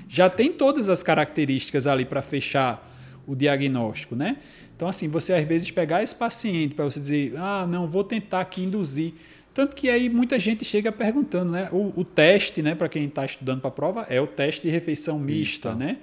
já 0.09 0.31
tem 0.31 0.53
todas 0.53 0.89
as 0.89 1.03
características 1.03 1.87
ali 1.87 2.05
para 2.05 2.23
fechar 2.23 2.93
o 3.27 3.35
diagnóstico, 3.35 4.15
né? 4.15 4.37
Então 4.75 4.89
assim, 4.89 5.09
você 5.09 5.33
às 5.33 5.45
vezes 5.45 5.71
pegar 5.71 6.03
esse 6.03 6.15
paciente 6.15 6.75
para 6.75 6.85
você 6.85 7.01
dizer, 7.01 7.35
ah, 7.37 7.67
não, 7.67 7.89
vou 7.89 8.05
tentar 8.05 8.41
aqui 8.41 8.63
induzir 8.63 9.15
tanto 9.57 9.75
que 9.75 9.89
aí 9.89 10.11
muita 10.11 10.39
gente 10.39 10.67
chega 10.67 10.93
perguntando, 10.93 11.53
né? 11.53 11.71
O, 11.73 11.91
o 11.97 12.05
teste, 12.05 12.61
né, 12.61 12.75
para 12.75 12.91
quem 12.91 13.07
está 13.07 13.25
estudando 13.25 13.59
para 13.59 13.69
a 13.69 13.73
prova, 13.73 14.07
é 14.11 14.21
o 14.21 14.27
teste 14.27 14.61
de 14.61 14.69
refeição 14.69 15.19
mista, 15.19 15.75
né? 15.75 15.97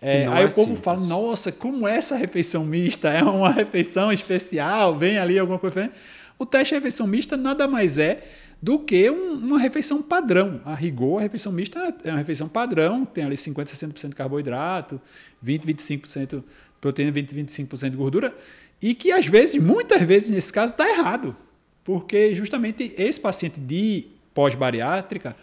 É, 0.00 0.28
aí 0.28 0.44
é 0.44 0.46
o 0.46 0.52
povo 0.52 0.76
simples. 0.76 0.80
fala, 0.80 1.00
nossa, 1.00 1.50
como 1.50 1.88
é 1.88 1.96
essa 1.96 2.16
refeição 2.16 2.64
mista? 2.64 3.08
É 3.08 3.20
uma 3.24 3.50
refeição 3.52 4.12
especial? 4.12 4.94
Vem 4.94 5.18
ali 5.18 5.40
alguma 5.40 5.58
coisa 5.58 5.90
O 6.38 6.46
teste 6.46 6.68
de 6.68 6.76
refeição 6.76 7.04
mista 7.04 7.36
nada 7.36 7.66
mais 7.66 7.98
é 7.98 8.22
do 8.62 8.78
que 8.78 9.10
um, 9.10 9.34
uma 9.34 9.58
refeição 9.58 10.02
padrão. 10.02 10.60
A 10.64 10.74
rigor, 10.74 11.18
a 11.18 11.22
refeição 11.22 11.52
mista 11.52 11.78
é 12.04 12.10
uma 12.10 12.18
refeição 12.18 12.48
padrão, 12.48 13.04
tem 13.04 13.24
ali 13.24 13.36
50%, 13.36 13.64
60% 13.64 14.08
de 14.10 14.14
carboidrato, 14.14 15.00
20%, 15.44 15.64
25% 15.64 16.44
proteína, 16.80 17.12
20%, 17.12 17.34
25% 17.34 17.90
de 17.90 17.96
gordura, 17.96 18.34
e 18.82 18.94
que 18.94 19.12
às 19.12 19.26
vezes, 19.26 19.60
muitas 19.62 20.02
vezes 20.02 20.30
nesse 20.30 20.52
caso, 20.52 20.72
está 20.72 20.88
errado. 20.88 21.36
Porque 21.84 22.34
justamente 22.34 22.94
esse 22.96 23.18
paciente 23.18 23.58
de 23.58 24.06
pós-bariátrica, 24.34 25.36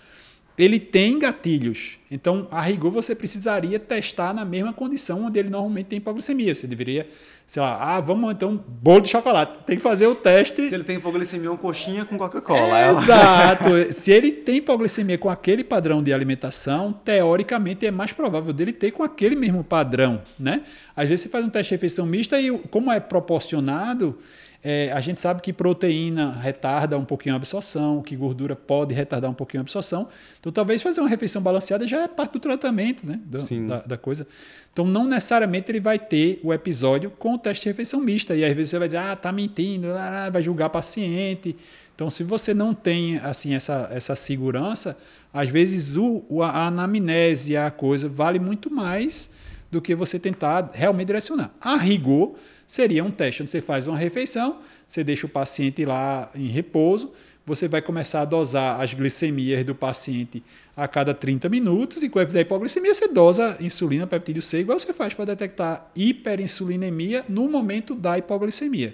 ele 0.57 0.79
tem 0.79 1.19
gatilhos. 1.19 1.99
Então, 2.09 2.47
a 2.49 2.61
rigor, 2.61 2.89
você 2.89 3.13
precisaria 3.13 3.77
testar 3.77 4.33
na 4.33 4.43
mesma 4.43 4.73
condição 4.73 5.25
onde 5.25 5.37
ele 5.37 5.49
normalmente 5.49 5.87
tem 5.87 5.97
hipoglicemia. 5.97 6.55
Você 6.55 6.65
deveria, 6.65 7.05
sei 7.45 7.61
lá, 7.61 7.95
ah, 7.95 8.01
vamos 8.01 8.31
então, 8.31 8.63
bolo 8.67 9.01
de 9.01 9.09
chocolate. 9.09 9.59
Tem 9.65 9.77
que 9.77 9.83
fazer 9.83 10.07
o 10.07 10.15
teste. 10.15 10.67
Se 10.67 10.73
ele 10.73 10.83
tem 10.83 10.97
hipoglicemia, 10.97 11.51
uma 11.51 11.57
coxinha 11.57 12.05
com 12.05 12.17
Coca-Cola. 12.17 12.79
É, 12.79 12.91
exato. 12.91 13.93
Se 13.93 14.11
ele 14.11 14.31
tem 14.31 14.55
hipoglicemia 14.55 15.17
com 15.17 15.29
aquele 15.29 15.63
padrão 15.63 16.01
de 16.01 16.11
alimentação, 16.11 16.91
teoricamente 16.91 17.85
é 17.85 17.91
mais 17.91 18.11
provável 18.11 18.51
dele 18.51 18.71
ter 18.71 18.91
com 18.91 19.03
aquele 19.03 19.35
mesmo 19.35 19.63
padrão, 19.63 20.23
né? 20.39 20.63
Às 20.95 21.07
vezes 21.07 21.23
você 21.23 21.29
faz 21.29 21.45
um 21.45 21.49
teste 21.49 21.69
de 21.69 21.75
refeição 21.75 22.05
mista 22.05 22.41
e 22.41 22.49
como 22.69 22.91
é 22.91 22.99
proporcionado, 22.99 24.17
é, 24.63 24.91
a 24.91 24.99
gente 24.99 25.21
sabe 25.21 25.41
que 25.41 25.53
proteína 25.53 26.31
retarda 26.31 26.97
um 26.97 27.05
pouquinho 27.05 27.35
a 27.35 27.37
absorção, 27.37 28.01
que 28.01 28.15
gordura 28.15 28.55
pode 28.55 28.93
retardar 28.93 29.29
um 29.29 29.33
pouquinho 29.33 29.61
a 29.61 29.63
absorção. 29.63 30.07
Então, 30.39 30.51
talvez 30.51 30.81
fazer 30.81 30.99
uma 30.99 31.09
refeição 31.09 31.41
balanceada 31.41 31.87
já 31.87 32.01
é 32.01 32.07
parte 32.07 32.33
do 32.33 32.39
tratamento 32.39 33.05
né, 33.05 33.19
do, 33.25 33.67
da, 33.67 33.81
da, 33.81 33.97
coisa. 33.97 34.27
Então, 34.71 34.85
não 34.85 35.05
necessariamente 35.05 35.71
ele 35.71 35.79
vai 35.79 35.99
ter 35.99 36.39
o 36.43 36.53
episódio 36.53 37.11
com 37.11 37.35
o 37.35 37.37
teste 37.37 37.63
de 37.63 37.69
refeição 37.69 38.01
mista. 38.01 38.35
E 38.35 38.43
às 38.43 38.53
vezes 38.53 38.71
você 38.71 38.79
vai 38.79 38.87
dizer, 38.87 38.97
ah, 38.97 39.15
tá 39.15 39.31
mentindo, 39.31 39.87
ah, 39.93 40.29
vai 40.31 40.41
julgar 40.41 40.69
paciente. 40.69 41.55
Então, 41.95 42.09
se 42.09 42.23
você 42.23 42.53
não 42.53 42.73
tem 42.73 43.17
assim 43.17 43.53
essa, 43.53 43.89
essa 43.91 44.15
segurança, 44.15 44.97
às 45.33 45.49
vezes 45.49 45.97
o, 45.97 46.23
a 46.41 46.67
anamnese, 46.67 47.55
a 47.55 47.69
coisa, 47.69 48.09
vale 48.09 48.39
muito 48.39 48.71
mais 48.71 49.29
do 49.71 49.81
que 49.81 49.93
você 49.93 50.19
tentar 50.19 50.71
realmente 50.73 51.07
direcionar. 51.07 51.51
A 51.59 51.75
rigor, 51.75 52.35
seria 52.67 53.03
um 53.03 53.09
teste 53.09 53.41
onde 53.41 53.49
você 53.49 53.61
faz 53.61 53.87
uma 53.87 53.97
refeição, 53.97 54.59
você 54.85 55.03
deixa 55.03 55.25
o 55.25 55.29
paciente 55.29 55.85
lá 55.85 56.29
em 56.35 56.47
repouso, 56.47 57.13
você 57.45 57.65
vai 57.65 57.81
começar 57.81 58.23
a 58.23 58.25
dosar 58.25 58.81
as 58.81 58.93
glicemias 58.93 59.63
do 59.63 59.73
paciente 59.73 60.43
a 60.75 60.85
cada 60.85 61.13
30 61.13 61.47
minutos 61.47 62.03
e 62.03 62.09
quando 62.09 62.27
fizer 62.27 62.41
hipoglicemia, 62.41 62.93
você 62.93 63.07
dosa 63.07 63.55
insulina, 63.61 64.05
peptídeo 64.05 64.41
C, 64.41 64.59
igual 64.59 64.77
você 64.77 64.91
faz 64.91 65.13
para 65.13 65.25
detectar 65.25 65.89
hiperinsulinemia 65.95 67.23
no 67.29 67.49
momento 67.49 67.95
da 67.95 68.17
hipoglicemia. 68.17 68.93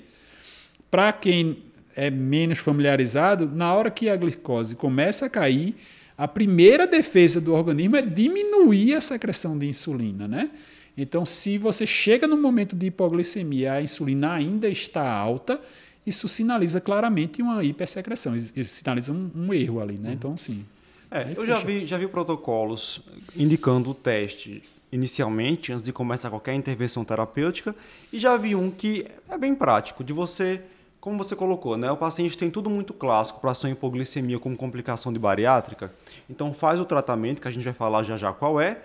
Para 0.92 1.12
quem 1.12 1.64
é 1.96 2.12
menos 2.12 2.60
familiarizado, 2.60 3.50
na 3.50 3.74
hora 3.74 3.90
que 3.90 4.08
a 4.08 4.16
glicose 4.16 4.76
começa 4.76 5.26
a 5.26 5.30
cair, 5.30 5.76
a 6.16 6.28
primeira 6.28 6.86
defesa 6.86 7.42
do 7.42 7.54
organismo 7.54 7.96
é 7.96 8.04
diminuir 8.04 8.94
a 8.94 9.02
secreção 9.02 9.58
de 9.58 9.66
insulina, 9.66 10.28
né? 10.28 10.52
Então, 10.98 11.26
se 11.26 11.58
você 11.58 11.88
chega 11.88 12.28
no 12.28 12.38
momento 12.38 12.76
de 12.76 12.88
hipoglicemia, 12.88 13.74
a 13.74 13.82
insulina 13.82 14.34
ainda 14.34 14.68
está 14.68 15.12
alta, 15.12 15.60
isso 16.06 16.28
sinaliza 16.28 16.80
claramente 16.80 17.42
uma 17.42 17.64
hipersecreção, 17.64 18.36
isso 18.36 18.54
sinaliza 18.64 19.12
um, 19.12 19.32
um 19.36 19.54
erro 19.54 19.82
ali, 19.82 19.98
né? 19.98 20.10
Uhum. 20.10 20.16
Então, 20.16 20.38
sim. 20.38 20.66
É, 21.10 21.34
eu 21.36 21.46
já 21.46 21.60
vi, 21.60 21.86
já 21.86 21.98
vi 21.98 22.08
protocolos 22.08 23.02
indicando 23.36 23.92
o 23.92 23.94
teste 23.94 24.64
inicialmente, 24.92 25.72
antes 25.72 25.84
de 25.84 25.92
começar 25.92 26.30
qualquer 26.30 26.54
intervenção 26.54 27.04
terapêutica, 27.04 27.76
e 28.12 28.20
já 28.20 28.38
vi 28.38 28.56
um 28.56 28.70
que 28.70 29.08
é 29.28 29.38
bem 29.38 29.56
prático, 29.56 30.04
de 30.04 30.14
você, 30.14 30.62
como 31.02 31.18
você 31.18 31.36
colocou, 31.36 31.76
né? 31.76 31.92
O 31.92 31.98
paciente 31.98 32.38
tem 32.38 32.52
tudo 32.52 32.70
muito 32.70 32.94
clássico 32.94 33.40
para 33.40 33.56
sua 33.56 33.72
hipoglicemia 33.72 34.38
como 34.38 34.56
complicação 34.56 35.12
de 35.12 35.18
bariátrica, 35.18 35.92
então 36.30 36.54
faz 36.54 36.80
o 36.80 36.86
tratamento, 36.86 37.42
que 37.42 37.48
a 37.48 37.52
gente 37.52 37.64
vai 37.64 37.74
falar 37.74 38.04
já 38.04 38.18
já 38.18 38.32
qual 38.32 38.62
é, 38.62 38.82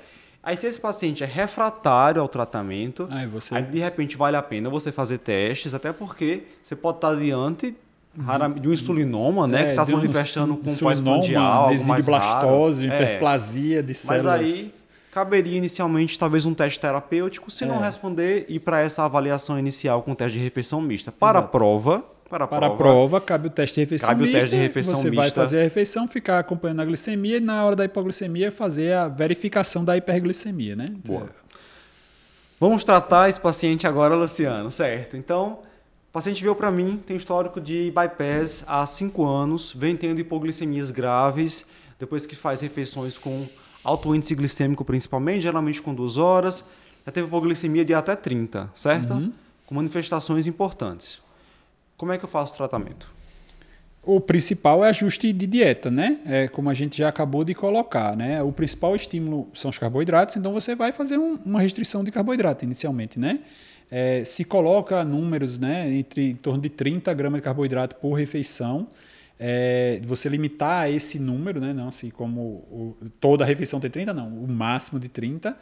Aí, 0.48 0.56
se 0.56 0.66
esse 0.66 0.80
paciente 0.80 1.22
é 1.22 1.26
refratário 1.26 2.22
ao 2.22 2.26
tratamento, 2.26 3.06
aí, 3.10 3.26
você... 3.26 3.54
aí 3.54 3.62
de 3.62 3.80
repente 3.80 4.16
vale 4.16 4.34
a 4.34 4.40
pena 4.40 4.70
você 4.70 4.90
fazer 4.90 5.18
testes, 5.18 5.74
até 5.74 5.92
porque 5.92 6.44
você 6.62 6.74
pode 6.74 6.96
estar 6.96 7.14
diante 7.16 7.76
de 8.58 8.66
um 8.66 8.72
insulinoma, 8.72 9.46
né, 9.46 9.60
é, 9.60 9.64
que 9.64 9.70
está 9.72 9.84
se 9.84 9.92
manifestando 9.92 10.56
com 10.56 10.74
pós-prandial, 10.74 11.68
blastose, 12.02 12.84
é. 12.84 12.86
hiperplasia 12.86 13.82
de 13.82 13.92
células. 13.92 14.24
Mas 14.24 14.40
aí 14.40 14.74
caberia 15.12 15.58
inicialmente 15.58 16.18
talvez 16.18 16.46
um 16.46 16.54
teste 16.54 16.80
terapêutico, 16.80 17.50
se 17.50 17.64
é. 17.64 17.66
não 17.66 17.78
responder, 17.78 18.46
ir 18.48 18.60
para 18.60 18.80
essa 18.80 19.04
avaliação 19.04 19.58
inicial 19.58 20.02
com 20.02 20.14
teste 20.14 20.38
de 20.38 20.44
refeição 20.44 20.80
mista. 20.80 21.12
Para 21.12 21.40
Exato. 21.40 21.46
a 21.46 21.58
prova, 21.58 22.04
para 22.28 22.44
a, 22.44 22.48
para 22.48 22.58
prova, 22.58 22.74
a 22.74 22.76
prova, 22.76 23.20
cabe 23.20 23.48
o 23.48 23.50
teste 23.50 23.76
de 23.76 23.80
refeição 23.80 24.08
cabe 24.08 24.22
mista. 24.22 24.36
o 24.36 24.40
teste 24.40 24.56
de 24.56 24.62
refeição 24.62 24.96
você 24.96 25.10
mista. 25.10 25.22
vai 25.22 25.30
fazer 25.30 25.60
a 25.60 25.62
refeição, 25.62 26.06
ficar 26.06 26.38
acompanhando 26.38 26.80
a 26.80 26.84
glicemia 26.84 27.38
e 27.38 27.40
na 27.40 27.64
hora 27.64 27.74
da 27.74 27.84
hipoglicemia 27.84 28.52
fazer 28.52 28.92
a 28.92 29.08
verificação 29.08 29.84
da 29.84 29.96
hiperglicemia, 29.96 30.76
né? 30.76 30.94
Boa. 31.04 31.28
Vamos 32.60 32.84
tratar 32.84 33.28
esse 33.28 33.40
paciente 33.40 33.86
agora, 33.86 34.14
Luciano, 34.14 34.70
certo? 34.70 35.16
Então, 35.16 35.60
o 36.08 36.12
paciente 36.12 36.42
veio 36.42 36.54
para 36.54 36.70
mim, 36.70 37.00
tem 37.04 37.16
histórico 37.16 37.60
de 37.60 37.92
bypass 37.92 38.64
há 38.66 38.84
5 38.84 39.24
anos, 39.24 39.72
vem 39.72 39.96
tendo 39.96 40.20
hipoglicemias 40.20 40.90
graves, 40.90 41.64
depois 41.98 42.26
que 42.26 42.36
faz 42.36 42.60
refeições 42.60 43.16
com 43.16 43.46
alto 43.82 44.14
índice 44.14 44.34
glicêmico 44.34 44.84
principalmente, 44.84 45.42
geralmente 45.42 45.80
com 45.80 45.94
2 45.94 46.18
horas, 46.18 46.64
já 47.06 47.12
teve 47.12 47.26
hipoglicemia 47.28 47.84
de 47.84 47.94
até 47.94 48.14
30, 48.14 48.70
certo? 48.74 49.14
Uhum. 49.14 49.32
Com 49.64 49.74
manifestações 49.76 50.46
importantes. 50.46 51.26
Como 51.98 52.12
é 52.12 52.16
que 52.16 52.24
eu 52.24 52.28
faço 52.28 52.54
o 52.54 52.56
tratamento? 52.56 53.08
O 54.04 54.20
principal 54.20 54.84
é 54.84 54.88
ajuste 54.88 55.32
de 55.32 55.46
dieta, 55.46 55.90
né? 55.90 56.20
É 56.24 56.48
como 56.48 56.70
a 56.70 56.74
gente 56.74 56.96
já 56.96 57.08
acabou 57.08 57.44
de 57.44 57.54
colocar, 57.54 58.16
né? 58.16 58.40
O 58.42 58.52
principal 58.52 58.94
estímulo 58.94 59.48
são 59.52 59.68
os 59.68 59.78
carboidratos, 59.78 60.36
então 60.36 60.52
você 60.52 60.74
vai 60.74 60.92
fazer 60.92 61.18
um, 61.18 61.34
uma 61.44 61.60
restrição 61.60 62.04
de 62.04 62.12
carboidrato 62.12 62.64
inicialmente, 62.64 63.18
né? 63.18 63.40
É, 63.90 64.22
se 64.24 64.44
coloca 64.44 65.04
números, 65.04 65.58
né, 65.58 65.90
entre 65.94 66.30
em 66.30 66.34
torno 66.34 66.60
de 66.60 66.68
30 66.68 67.12
gramas 67.14 67.40
de 67.40 67.44
carboidrato 67.44 67.96
por 67.96 68.12
refeição. 68.12 68.86
é, 69.40 70.00
você 70.04 70.28
limitar 70.28 70.90
esse 70.90 71.18
número, 71.18 71.60
né? 71.60 71.72
Não 71.72 71.88
assim 71.88 72.10
como 72.10 72.40
o, 72.40 72.96
toda 73.20 73.44
refeição 73.44 73.80
tem 73.80 73.90
30, 73.90 74.14
não, 74.14 74.28
o 74.28 74.48
máximo 74.48 75.00
de 75.00 75.08
30. 75.08 75.56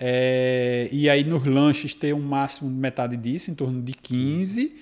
É, 0.00 0.88
e 0.90 1.08
aí 1.10 1.24
nos 1.24 1.44
lanches 1.44 1.94
ter 1.94 2.14
um 2.14 2.22
máximo 2.22 2.70
de 2.70 2.76
metade 2.76 3.16
disso, 3.16 3.50
em 3.50 3.54
torno 3.54 3.82
de 3.82 3.92
15. 3.92 4.74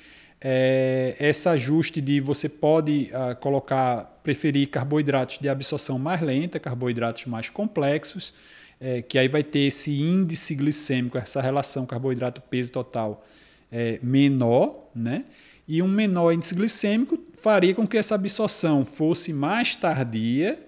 É, 0.45 1.15
esse 1.21 1.49
ajuste 1.49 2.01
de 2.01 2.21
você 2.21 2.49
pode 2.49 3.11
uh, 3.13 3.37
colocar, 3.37 4.19
preferir 4.25 4.69
carboidratos 4.69 5.39
de 5.39 5.49
absorção 5.49 5.99
mais 6.01 6.21
lenta, 6.21 6.59
carboidratos 6.59 7.27
mais 7.27 7.49
complexos, 7.49 8.35
é, 8.81 9.01
que 9.01 9.17
aí 9.17 9.29
vai 9.29 9.45
ter 9.45 9.61
esse 9.61 9.93
índice 10.01 10.57
glicêmico, 10.57 11.17
essa 11.17 11.41
relação 11.41 11.87
carboidrato-peso 11.87 12.73
total 12.73 13.25
é, 13.71 14.01
menor, 14.03 14.91
né? 14.93 15.27
E 15.69 15.81
um 15.81 15.87
menor 15.87 16.33
índice 16.33 16.57
glicêmico 16.57 17.17
faria 17.35 17.73
com 17.73 17.87
que 17.87 17.97
essa 17.97 18.17
absorção 18.17 18.85
fosse 18.85 19.33
mais 19.33 19.77
tardia 19.77 20.59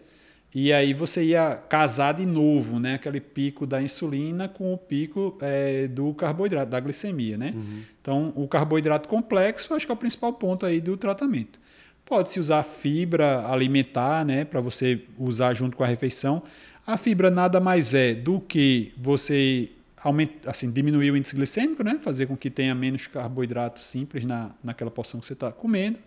e 0.54 0.72
aí 0.72 0.94
você 0.94 1.24
ia 1.24 1.56
casar 1.56 2.14
de 2.14 2.24
novo, 2.24 2.78
né? 2.78 2.94
Aquele 2.94 3.20
pico 3.20 3.66
da 3.66 3.82
insulina 3.82 4.48
com 4.48 4.72
o 4.72 4.78
pico 4.78 5.36
é, 5.42 5.88
do 5.88 6.14
carboidrato, 6.14 6.70
da 6.70 6.78
glicemia, 6.78 7.36
né? 7.36 7.52
Uhum. 7.56 7.82
Então, 8.00 8.32
o 8.36 8.46
carboidrato 8.46 9.08
complexo 9.08 9.74
acho 9.74 9.84
que 9.84 9.90
é 9.90 9.94
o 9.94 9.98
principal 9.98 10.32
ponto 10.34 10.64
aí 10.64 10.80
do 10.80 10.96
tratamento. 10.96 11.58
Pode-se 12.06 12.38
usar 12.38 12.62
fibra 12.62 13.44
alimentar, 13.48 14.24
né? 14.24 14.44
Para 14.44 14.60
você 14.60 15.02
usar 15.18 15.54
junto 15.54 15.76
com 15.76 15.82
a 15.82 15.88
refeição. 15.88 16.44
A 16.86 16.96
fibra 16.96 17.32
nada 17.32 17.58
mais 17.58 17.92
é 17.92 18.14
do 18.14 18.38
que 18.38 18.92
você 18.96 19.70
aumenta, 19.96 20.50
assim, 20.50 20.70
diminuir 20.70 21.10
o 21.10 21.16
índice 21.16 21.34
glicêmico, 21.34 21.82
né? 21.82 21.98
Fazer 21.98 22.26
com 22.26 22.36
que 22.36 22.48
tenha 22.48 22.76
menos 22.76 23.08
carboidrato 23.08 23.80
simples 23.82 24.24
na, 24.24 24.52
naquela 24.62 24.90
porção 24.90 25.18
que 25.18 25.26
você 25.26 25.32
está 25.32 25.50
comendo 25.50 25.98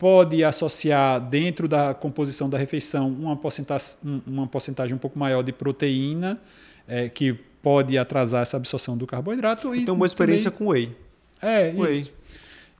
pode 0.00 0.42
associar 0.42 1.20
dentro 1.20 1.68
da 1.68 1.92
composição 1.92 2.48
da 2.48 2.56
refeição 2.56 3.06
uma 3.10 3.36
porcentagem, 3.36 3.98
uma 4.26 4.46
porcentagem 4.46 4.96
um 4.96 4.98
pouco 4.98 5.18
maior 5.18 5.42
de 5.42 5.52
proteína, 5.52 6.40
é, 6.88 7.10
que 7.10 7.34
pode 7.62 7.98
atrasar 7.98 8.40
essa 8.40 8.56
absorção 8.56 8.96
do 8.96 9.06
carboidrato. 9.06 9.74
Então, 9.74 9.94
uma 9.94 10.06
experiência 10.06 10.50
também... 10.50 10.66
com 10.66 10.72
whey. 10.72 10.96
É, 11.42 11.70
whey. 11.76 11.98
isso. 11.98 12.12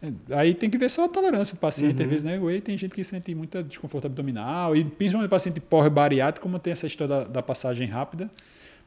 É, 0.02 0.12
aí 0.34 0.54
tem 0.54 0.70
que 0.70 0.78
ver 0.78 0.88
só 0.88 1.04
a 1.04 1.08
tolerância 1.08 1.54
do 1.54 1.60
paciente. 1.60 1.98
Uhum. 1.98 2.04
Às 2.04 2.08
vezes, 2.08 2.24
né, 2.24 2.38
whey 2.38 2.58
tem 2.62 2.78
gente 2.78 2.94
que 2.94 3.04
sente 3.04 3.34
muita 3.34 3.62
desconforto 3.62 4.06
abdominal, 4.06 4.74
e 4.74 4.82
principalmente 4.82 5.28
paciente 5.28 5.60
pós-bariátrico, 5.60 6.42
como 6.42 6.58
tem 6.58 6.72
essa 6.72 6.86
história 6.86 7.16
da, 7.16 7.24
da 7.24 7.42
passagem 7.42 7.86
rápida 7.86 8.30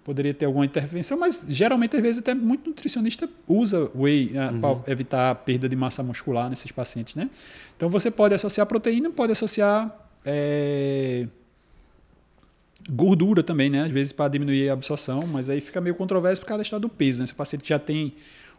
poderia 0.03 0.33
ter 0.33 0.45
alguma 0.45 0.65
intervenção, 0.65 1.17
mas 1.17 1.45
geralmente, 1.48 1.95
às 1.95 2.01
vezes, 2.01 2.19
até 2.19 2.36
muito 2.36 2.69
nutricionista 2.69 3.29
usa 3.48 3.89
whey 3.95 4.31
né, 4.31 4.50
uhum. 4.50 4.60
para 4.60 4.91
evitar 4.91 5.31
a 5.31 5.36
perda 5.36 5.69
de 5.69 5.75
massa 5.75 6.03
muscular 6.03 6.50
nesses 6.50 6.72
pacientes, 6.72 7.15
né? 7.15 7.29
Então, 7.75 7.89
você 7.89 8.12
pode 8.12 8.36
associar 8.36 8.67
proteína, 8.67 9.10
pode 9.10 9.31
associar 9.31 9.95
é, 10.25 11.27
gordura 12.89 13.41
também, 13.41 13.69
né? 13.69 13.83
Às 13.83 13.91
vezes, 13.91 14.13
para 14.13 14.29
diminuir 14.29 14.69
a 14.69 14.74
absorção, 14.74 15.25
mas 15.25 15.50
aí 15.50 15.62
fica 15.62 15.79
meio 15.79 15.95
controverso 15.95 16.41
por 16.41 16.48
causa 16.48 16.60
da 16.60 16.63
história 16.63 16.81
do 16.81 16.89
peso, 16.89 17.22
né? 17.22 17.25
Se 17.25 17.33
o 17.33 17.36
paciente 17.36 17.67
já 17.67 17.79
tem 17.79 18.13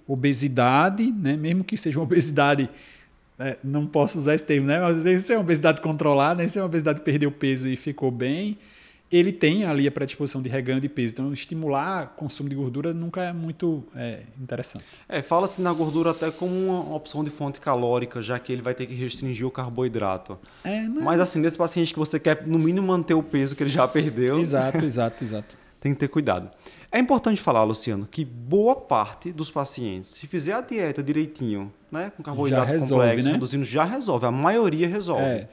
obesidade, 0.07 1.13
né? 1.13 1.37
Mesmo 1.37 1.63
que 1.63 1.77
seja 1.77 1.99
uma 1.99 2.05
obesidade 2.05 2.71
é, 3.39 3.59
não 3.65 3.87
posso 3.87 4.19
usar 4.19 4.35
esse 4.35 4.45
termo, 4.45 4.67
né? 4.67 4.81
Mas 4.81 4.99
às 4.99 5.05
vezes 5.05 5.29
é 5.29 5.35
uma 5.35 5.41
obesidade 5.41 5.81
controlada, 5.81 6.43
né? 6.43 6.49
se 6.49 6.59
é 6.59 6.63
uma 6.63 6.67
obesidade 6.67 7.01
que 7.01 7.05
perdeu 7.05 7.31
peso 7.31 7.69
e 7.69 7.77
ficou 7.77 8.11
bem, 8.11 8.57
ele 9.16 9.33
tem 9.33 9.64
ali 9.64 9.87
a 9.87 9.92
predisposição 9.92 10.42
de 10.42 10.49
reganho 10.49 10.80
de 10.80 10.88
peso. 10.88 11.12
Então, 11.14 11.33
estimular 11.33 12.12
o 12.14 12.18
consumo 12.18 12.49
de 12.49 12.56
gordura 12.56 12.92
nunca 12.92 13.23
é 13.23 13.33
muito 13.33 13.85
é, 13.94 14.23
interessante. 14.40 14.85
É, 15.09 15.23
fala-se 15.23 15.61
na 15.61 15.73
gordura 15.73 16.11
até 16.11 16.30
como 16.30 16.54
uma 16.54 16.97
opção 16.97 17.23
de 17.23 17.30
fonte 17.30 17.61
calórica, 17.61 18.21
já 18.21 18.38
que 18.38 18.52
ele 18.52 18.62
vai 18.62 18.75
ter 18.75 18.87
que 18.87 18.94
restringir 18.94 19.47
o 19.47 19.50
carboidrato. 19.50 20.38
É, 20.64 20.83
mas... 20.88 21.04
mas 21.04 21.21
assim, 21.21 21.38
nesse 21.38 21.56
paciente 21.56 21.92
que 21.92 21.99
você 21.99 22.18
quer, 22.18 22.47
no 22.47 22.59
mínimo, 22.59 22.87
manter 22.87 23.14
o 23.14 23.23
peso 23.23 23.54
que 23.54 23.62
ele 23.62 23.71
já 23.71 23.87
perdeu. 23.87 24.38
Exato, 24.38 24.78
exato, 24.85 25.23
exato. 25.23 25.56
tem 25.80 25.92
que 25.92 26.00
ter 26.00 26.09
cuidado. 26.09 26.50
É 26.90 26.99
importante 26.99 27.40
falar, 27.40 27.64
Luciano, 27.64 28.09
que 28.11 28.25
boa 28.25 28.76
parte 28.76 29.33
dos 29.33 29.50
pacientes, 29.50 30.11
se 30.11 30.27
fizer 30.27 30.53
a 30.53 30.61
dieta 30.61 31.03
direitinho, 31.03 31.72
né, 31.90 32.12
com 32.16 32.22
carboidrato 32.22 32.70
resolve, 32.70 32.94
complexo, 32.94 33.27
né? 33.27 33.33
reduzindo, 33.35 33.64
já 33.64 33.85
resolve. 33.85 34.27
A 34.27 34.33
maioria 34.33 34.88
resolve. 34.88 35.22
É. 35.22 35.48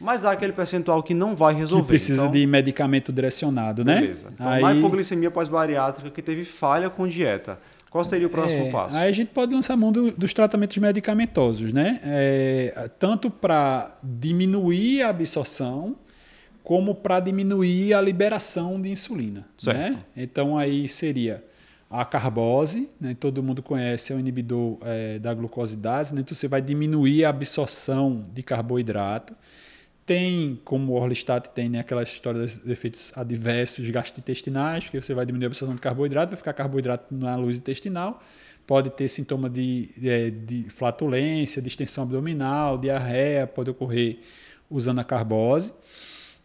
Mas 0.00 0.24
há 0.24 0.32
aquele 0.32 0.52
percentual 0.52 1.02
que 1.02 1.14
não 1.14 1.34
vai 1.34 1.54
resolver. 1.54 1.84
Que 1.84 1.88
precisa 1.88 2.22
então, 2.22 2.30
de 2.30 2.46
medicamento 2.46 3.12
direcionado, 3.12 3.84
né? 3.84 4.00
Beleza. 4.00 4.28
Então, 4.32 4.48
aí... 4.48 4.62
na 4.62 4.74
hipoglicemia 4.74 5.30
pós-bariátrica 5.30 6.10
que 6.10 6.22
teve 6.22 6.44
falha 6.44 6.90
com 6.90 7.08
dieta. 7.08 7.58
Qual 7.90 8.04
seria 8.04 8.26
o 8.26 8.30
próximo 8.30 8.66
é, 8.66 8.70
passo? 8.70 8.96
Aí 8.96 9.08
a 9.08 9.12
gente 9.12 9.28
pode 9.28 9.54
lançar 9.54 9.74
mão 9.76 9.90
do, 9.90 10.10
dos 10.10 10.34
tratamentos 10.34 10.76
medicamentosos, 10.76 11.72
né? 11.72 11.98
É, 12.04 12.90
tanto 12.98 13.30
para 13.30 13.90
diminuir 14.02 15.02
a 15.02 15.08
absorção, 15.08 15.96
como 16.62 16.94
para 16.94 17.20
diminuir 17.20 17.94
a 17.94 18.00
liberação 18.00 18.80
de 18.80 18.90
insulina. 18.90 19.46
Certo. 19.56 19.78
Né? 19.78 20.04
Então 20.16 20.58
aí 20.58 20.88
seria 20.88 21.40
a 21.88 22.04
carbose, 22.04 22.90
né? 23.00 23.16
todo 23.18 23.42
mundo 23.42 23.62
conhece, 23.62 24.12
é 24.12 24.16
o 24.16 24.18
inibidor 24.18 24.76
é, 24.82 25.18
da 25.20 25.32
glucosidase, 25.32 26.12
né? 26.12 26.22
então 26.22 26.34
você 26.34 26.48
vai 26.48 26.60
diminuir 26.60 27.24
a 27.24 27.28
absorção 27.28 28.26
de 28.34 28.42
carboidrato. 28.42 29.32
Tem, 30.06 30.60
como 30.64 30.92
o 30.92 30.96
Orlistat 30.96 31.50
tem, 31.50 31.68
né, 31.68 31.80
aquela 31.80 32.04
história 32.04 32.40
dos 32.40 32.64
efeitos 32.68 33.12
adversos 33.16 33.90
gastrointestinais, 33.90 34.88
que 34.88 35.00
você 35.00 35.12
vai 35.12 35.26
diminuir 35.26 35.46
a 35.46 35.48
absorção 35.48 35.74
de 35.74 35.80
carboidrato, 35.80 36.30
vai 36.30 36.36
ficar 36.36 36.52
carboidrato 36.52 37.12
na 37.12 37.34
luz 37.34 37.58
intestinal, 37.58 38.22
pode 38.64 38.90
ter 38.90 39.08
sintoma 39.08 39.50
de, 39.50 39.90
de, 39.98 40.08
é, 40.08 40.30
de 40.30 40.70
flatulência, 40.70 41.60
distensão 41.60 42.04
abdominal, 42.04 42.78
diarreia, 42.78 43.48
pode 43.48 43.68
ocorrer 43.70 44.20
usando 44.70 45.00
a 45.00 45.04
carbose. 45.04 45.72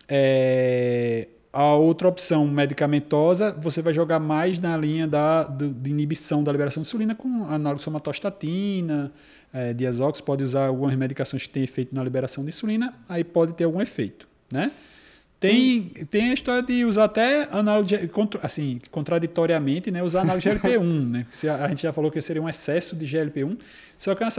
É, 0.07 1.27
a 1.53 1.75
outra 1.75 2.07
opção 2.07 2.47
medicamentosa, 2.47 3.53
você 3.59 3.81
vai 3.81 3.93
jogar 3.93 4.19
mais 4.19 4.57
na 4.57 4.77
linha 4.77 5.05
da, 5.05 5.43
do, 5.43 5.69
de 5.69 5.89
inibição 5.89 6.43
da 6.43 6.51
liberação 6.51 6.81
de 6.81 6.87
insulina 6.87 7.13
com 7.13 7.45
análogo 7.45 7.81
somatostatina, 7.81 9.11
é, 9.53 9.73
diazox, 9.73 10.21
pode 10.21 10.43
usar 10.43 10.67
algumas 10.67 10.95
medicações 10.95 11.43
que 11.43 11.49
têm 11.49 11.63
efeito 11.63 11.93
na 11.93 12.03
liberação 12.03 12.43
de 12.43 12.49
insulina, 12.49 12.93
aí 13.09 13.23
pode 13.23 13.53
ter 13.53 13.65
algum 13.65 13.81
efeito, 13.81 14.27
né? 14.51 14.71
Tem, 15.41 15.89
tem 16.11 16.29
a 16.29 16.33
história 16.35 16.61
de 16.61 16.85
usar 16.85 17.05
até 17.05 17.47
análogo, 17.51 17.87
de, 17.87 17.97
assim, 18.43 18.79
contraditoriamente, 18.91 19.89
né, 19.89 20.03
usar 20.03 20.21
análogo 20.21 20.43
de 20.43 20.49
GLP-1, 20.51 21.09
né? 21.09 21.25
A 21.59 21.67
gente 21.67 21.81
já 21.81 21.91
falou 21.91 22.11
que 22.11 22.21
seria 22.21 22.39
um 22.39 22.47
excesso 22.47 22.95
de 22.95 23.07
GLP-1, 23.07 23.57
só 23.97 24.13
que 24.13 24.23
é 24.23 24.25
um 24.25 24.29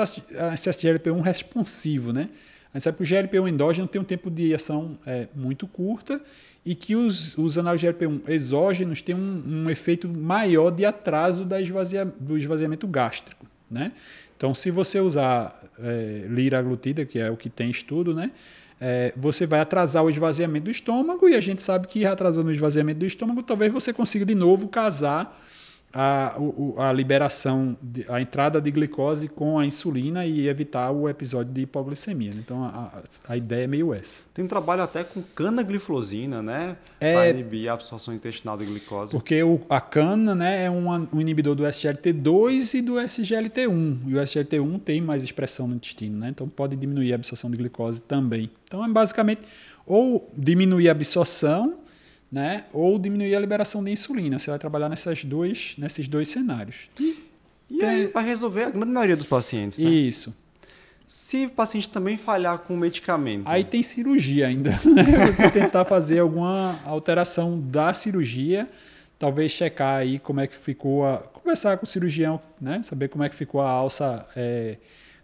excesso 0.52 0.80
de 0.80 0.88
GLP-1 0.88 1.20
responsivo, 1.20 2.12
né? 2.12 2.28
A 2.72 2.78
gente 2.78 2.84
sabe 2.84 2.96
que 2.96 3.02
o 3.02 3.06
GLP-1 3.06 3.50
endógeno 3.50 3.86
tem 3.86 4.00
um 4.00 4.04
tempo 4.04 4.30
de 4.30 4.54
ação 4.54 4.98
é, 5.06 5.28
muito 5.34 5.66
curta 5.66 6.20
e 6.64 6.74
que 6.74 6.96
os, 6.96 7.36
os 7.36 7.56
GLP-1 7.56 8.22
exógenos 8.28 9.02
têm 9.02 9.14
um, 9.14 9.42
um, 9.46 9.70
efeito 9.70 10.08
maior 10.08 10.70
de 10.70 10.84
atraso 10.86 11.44
da 11.44 11.60
esvazia, 11.60 12.04
do 12.04 12.36
esvaziamento 12.36 12.86
gástrico. 12.86 13.46
Né? 13.70 13.92
Então, 14.36 14.54
se 14.54 14.70
você 14.70 15.00
usar 15.00 15.60
é, 15.78 16.26
liraglutida, 16.28 17.04
que 17.04 17.18
é 17.18 17.30
o 17.30 17.36
que 17.36 17.50
tem 17.50 17.70
estudo, 17.70 18.14
né? 18.14 18.32
É, 18.84 19.12
você 19.16 19.46
vai 19.46 19.60
atrasar 19.60 20.02
o 20.02 20.10
esvaziamento 20.10 20.64
do 20.64 20.70
estômago 20.70 21.28
e 21.28 21.36
a 21.36 21.40
gente 21.40 21.62
sabe 21.62 21.86
que 21.86 22.04
atrasando 22.04 22.48
o 22.48 22.52
esvaziamento 22.52 22.98
do 22.98 23.06
estômago, 23.06 23.40
talvez 23.40 23.72
você 23.72 23.92
consiga 23.92 24.24
de 24.24 24.34
novo 24.34 24.66
casar 24.66 25.40
a, 25.92 26.34
a 26.78 26.92
liberação, 26.92 27.76
a 28.08 28.20
entrada 28.20 28.60
de 28.60 28.70
glicose 28.70 29.28
com 29.28 29.58
a 29.58 29.66
insulina 29.66 30.24
e 30.24 30.48
evitar 30.48 30.90
o 30.90 31.08
episódio 31.08 31.52
de 31.52 31.62
hipoglicemia. 31.62 32.32
Né? 32.32 32.40
Então 32.42 32.64
a, 32.64 33.02
a, 33.28 33.36
ideia 33.36 33.64
é 33.64 33.66
meio 33.66 33.92
essa. 33.92 34.22
Tem 34.32 34.46
trabalho 34.46 34.82
até 34.82 35.04
com 35.04 35.22
canagliflozina, 35.22 36.42
né? 36.42 36.76
É, 36.98 37.12
para 37.12 37.28
inibir 37.28 37.68
a 37.68 37.74
absorção 37.74 38.14
intestinal 38.14 38.56
de 38.56 38.64
glicose. 38.64 39.12
Porque 39.12 39.42
o, 39.42 39.60
a 39.68 39.80
cana 39.80 40.34
né, 40.34 40.64
é 40.64 40.70
um, 40.70 40.88
um 41.12 41.20
inibidor 41.20 41.54
do 41.54 41.64
SGLT2 41.64 42.74
e 42.74 42.82
do 42.82 42.94
SGLT1. 42.94 43.98
E 44.06 44.14
o 44.14 44.18
SGLT1 44.18 44.80
tem 44.80 45.00
mais 45.02 45.22
expressão 45.22 45.68
no 45.68 45.74
intestino, 45.74 46.18
né? 46.18 46.30
Então 46.30 46.48
pode 46.48 46.74
diminuir 46.74 47.12
a 47.12 47.16
absorção 47.16 47.50
de 47.50 47.58
glicose 47.58 48.00
também. 48.00 48.50
Então 48.64 48.82
é 48.82 48.88
basicamente 48.88 49.42
ou 49.86 50.26
diminuir 50.36 50.88
a 50.88 50.92
absorção 50.92 51.81
né? 52.32 52.64
Ou 52.72 52.98
diminuir 52.98 53.36
a 53.36 53.40
liberação 53.40 53.84
de 53.84 53.90
insulina. 53.90 54.38
Você 54.38 54.48
vai 54.48 54.58
trabalhar 54.58 54.88
nessas 54.88 55.22
dois, 55.22 55.74
nesses 55.76 56.08
dois 56.08 56.28
cenários. 56.28 56.88
E, 56.98 57.22
e 57.68 57.78
tem... 57.78 57.88
aí 57.88 58.06
vai 58.06 58.24
resolver 58.24 58.64
a 58.64 58.70
grande 58.70 58.90
maioria 58.90 59.16
dos 59.16 59.26
pacientes, 59.26 59.78
né? 59.78 59.90
Isso. 59.90 60.34
Se 61.06 61.44
o 61.44 61.50
paciente 61.50 61.90
também 61.90 62.16
falhar 62.16 62.58
com 62.60 62.72
o 62.72 62.76
medicamento. 62.76 63.42
Aí 63.44 63.64
tem 63.64 63.82
cirurgia 63.82 64.46
ainda. 64.46 64.80
Né? 64.82 65.26
Você 65.26 65.50
tentar 65.50 65.84
fazer 65.84 66.20
alguma 66.20 66.80
alteração 66.86 67.60
da 67.60 67.92
cirurgia, 67.92 68.66
talvez 69.18 69.52
checar 69.52 69.96
aí 69.96 70.18
como 70.18 70.40
é 70.40 70.46
que 70.46 70.56
ficou 70.56 71.04
a. 71.04 71.18
Conversar 71.18 71.76
com 71.76 71.84
o 71.84 71.88
cirurgião, 71.88 72.40
né? 72.60 72.82
Saber 72.82 73.08
como 73.08 73.24
é 73.24 73.28
que 73.28 73.34
ficou 73.34 73.60
a 73.60 73.68
alça 73.68 74.26
é, 74.36 74.78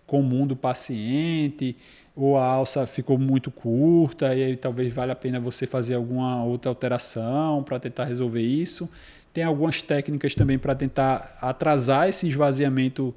comum 0.09 0.47
do 0.47 0.57
paciente 0.57 1.77
ou 2.17 2.37
a 2.37 2.45
alça 2.45 2.85
ficou 2.87 3.17
muito 3.17 3.49
curta 3.51 4.35
e 4.35 4.43
aí 4.43 4.57
talvez 4.57 4.93
valha 4.93 5.13
a 5.13 5.17
pena 5.17 5.39
você 5.39 5.67
fazer 5.67 5.95
alguma 5.95 6.43
outra 6.43 6.69
alteração 6.69 7.63
para 7.63 7.79
tentar 7.79 8.07
resolver 8.07 8.43
isso. 8.43 8.89
Tem 9.33 9.45
algumas 9.45 9.83
técnicas 9.83 10.35
também 10.35 10.59
para 10.59 10.75
tentar 10.75 11.39
atrasar 11.41 12.09
esse 12.09 12.27
esvaziamento 12.27 13.15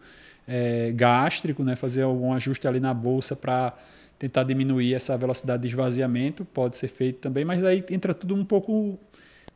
é, 0.48 0.92
gástrico, 0.92 1.64
né? 1.64 1.76
fazer 1.76 2.04
algum 2.04 2.34
ajuste 2.34 2.68
ali 2.68 2.80
na 2.80 2.94
bolsa 2.94 3.36
para 3.36 3.74
tentar 4.20 4.44
diminuir 4.44 4.94
essa 4.94 5.18
velocidade 5.18 5.64
de 5.64 5.70
esvaziamento, 5.70 6.46
pode 6.46 6.78
ser 6.78 6.90
feito 6.90 7.20
também, 7.20 7.44
mas 7.44 7.64
aí 7.64 7.84
entra 7.90 8.14
tudo 8.14 8.36
um 8.36 8.46
pouco 8.46 9.00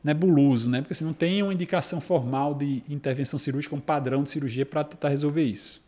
nebuloso, 0.03 0.71
né? 0.71 0.81
Porque 0.81 0.95
você 0.95 1.03
não 1.03 1.13
tem 1.13 1.43
uma 1.43 1.53
indicação 1.53 2.01
formal 2.01 2.55
de 2.55 2.81
intervenção 2.89 3.37
cirúrgica, 3.37 3.75
um 3.75 3.79
padrão 3.79 4.23
de 4.23 4.31
cirurgia 4.31 4.65
para 4.65 4.83
tentar 4.83 5.09
resolver 5.09 5.43
isso. 5.43 5.84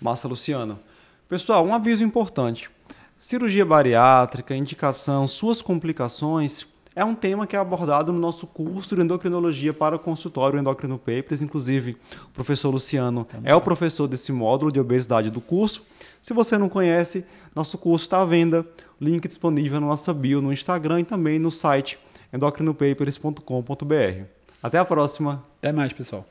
Massa, 0.00 0.28
Luciano. 0.28 0.78
Pessoal, 1.28 1.64
um 1.66 1.74
aviso 1.74 2.04
importante. 2.04 2.70
Cirurgia 3.16 3.64
bariátrica, 3.64 4.54
indicação, 4.54 5.26
suas 5.26 5.60
complicações, 5.60 6.66
é 6.98 7.04
um 7.04 7.14
tema 7.14 7.46
que 7.46 7.54
é 7.54 7.58
abordado 7.60 8.12
no 8.12 8.18
nosso 8.18 8.44
curso 8.44 8.96
de 8.96 9.02
endocrinologia 9.02 9.72
para 9.72 9.94
o 9.94 10.00
consultório 10.00 10.58
Endocrino 10.58 10.98
Papers. 10.98 11.40
Inclusive, 11.40 11.96
o 12.24 12.30
professor 12.30 12.70
Luciano 12.70 13.24
Também. 13.24 13.52
é 13.52 13.54
o 13.54 13.60
professor 13.60 14.08
desse 14.08 14.32
módulo 14.32 14.72
de 14.72 14.80
obesidade 14.80 15.30
do 15.30 15.40
curso. 15.40 15.86
Se 16.20 16.34
você 16.34 16.58
não 16.58 16.68
conhece, 16.68 17.24
nosso 17.54 17.78
curso 17.78 18.06
está 18.06 18.20
à 18.20 18.24
venda. 18.24 18.66
Link 19.00 19.28
disponível 19.28 19.80
na 19.80 19.86
nossa 19.86 20.12
bio 20.12 20.42
no 20.42 20.52
Instagram 20.52 21.00
e 21.00 21.04
também 21.04 21.38
no 21.38 21.52
site 21.52 21.98
endocrinopapers.com.br. 22.32 24.24
Até 24.60 24.78
a 24.78 24.84
próxima. 24.84 25.44
Até 25.60 25.70
mais, 25.70 25.92
pessoal. 25.92 26.26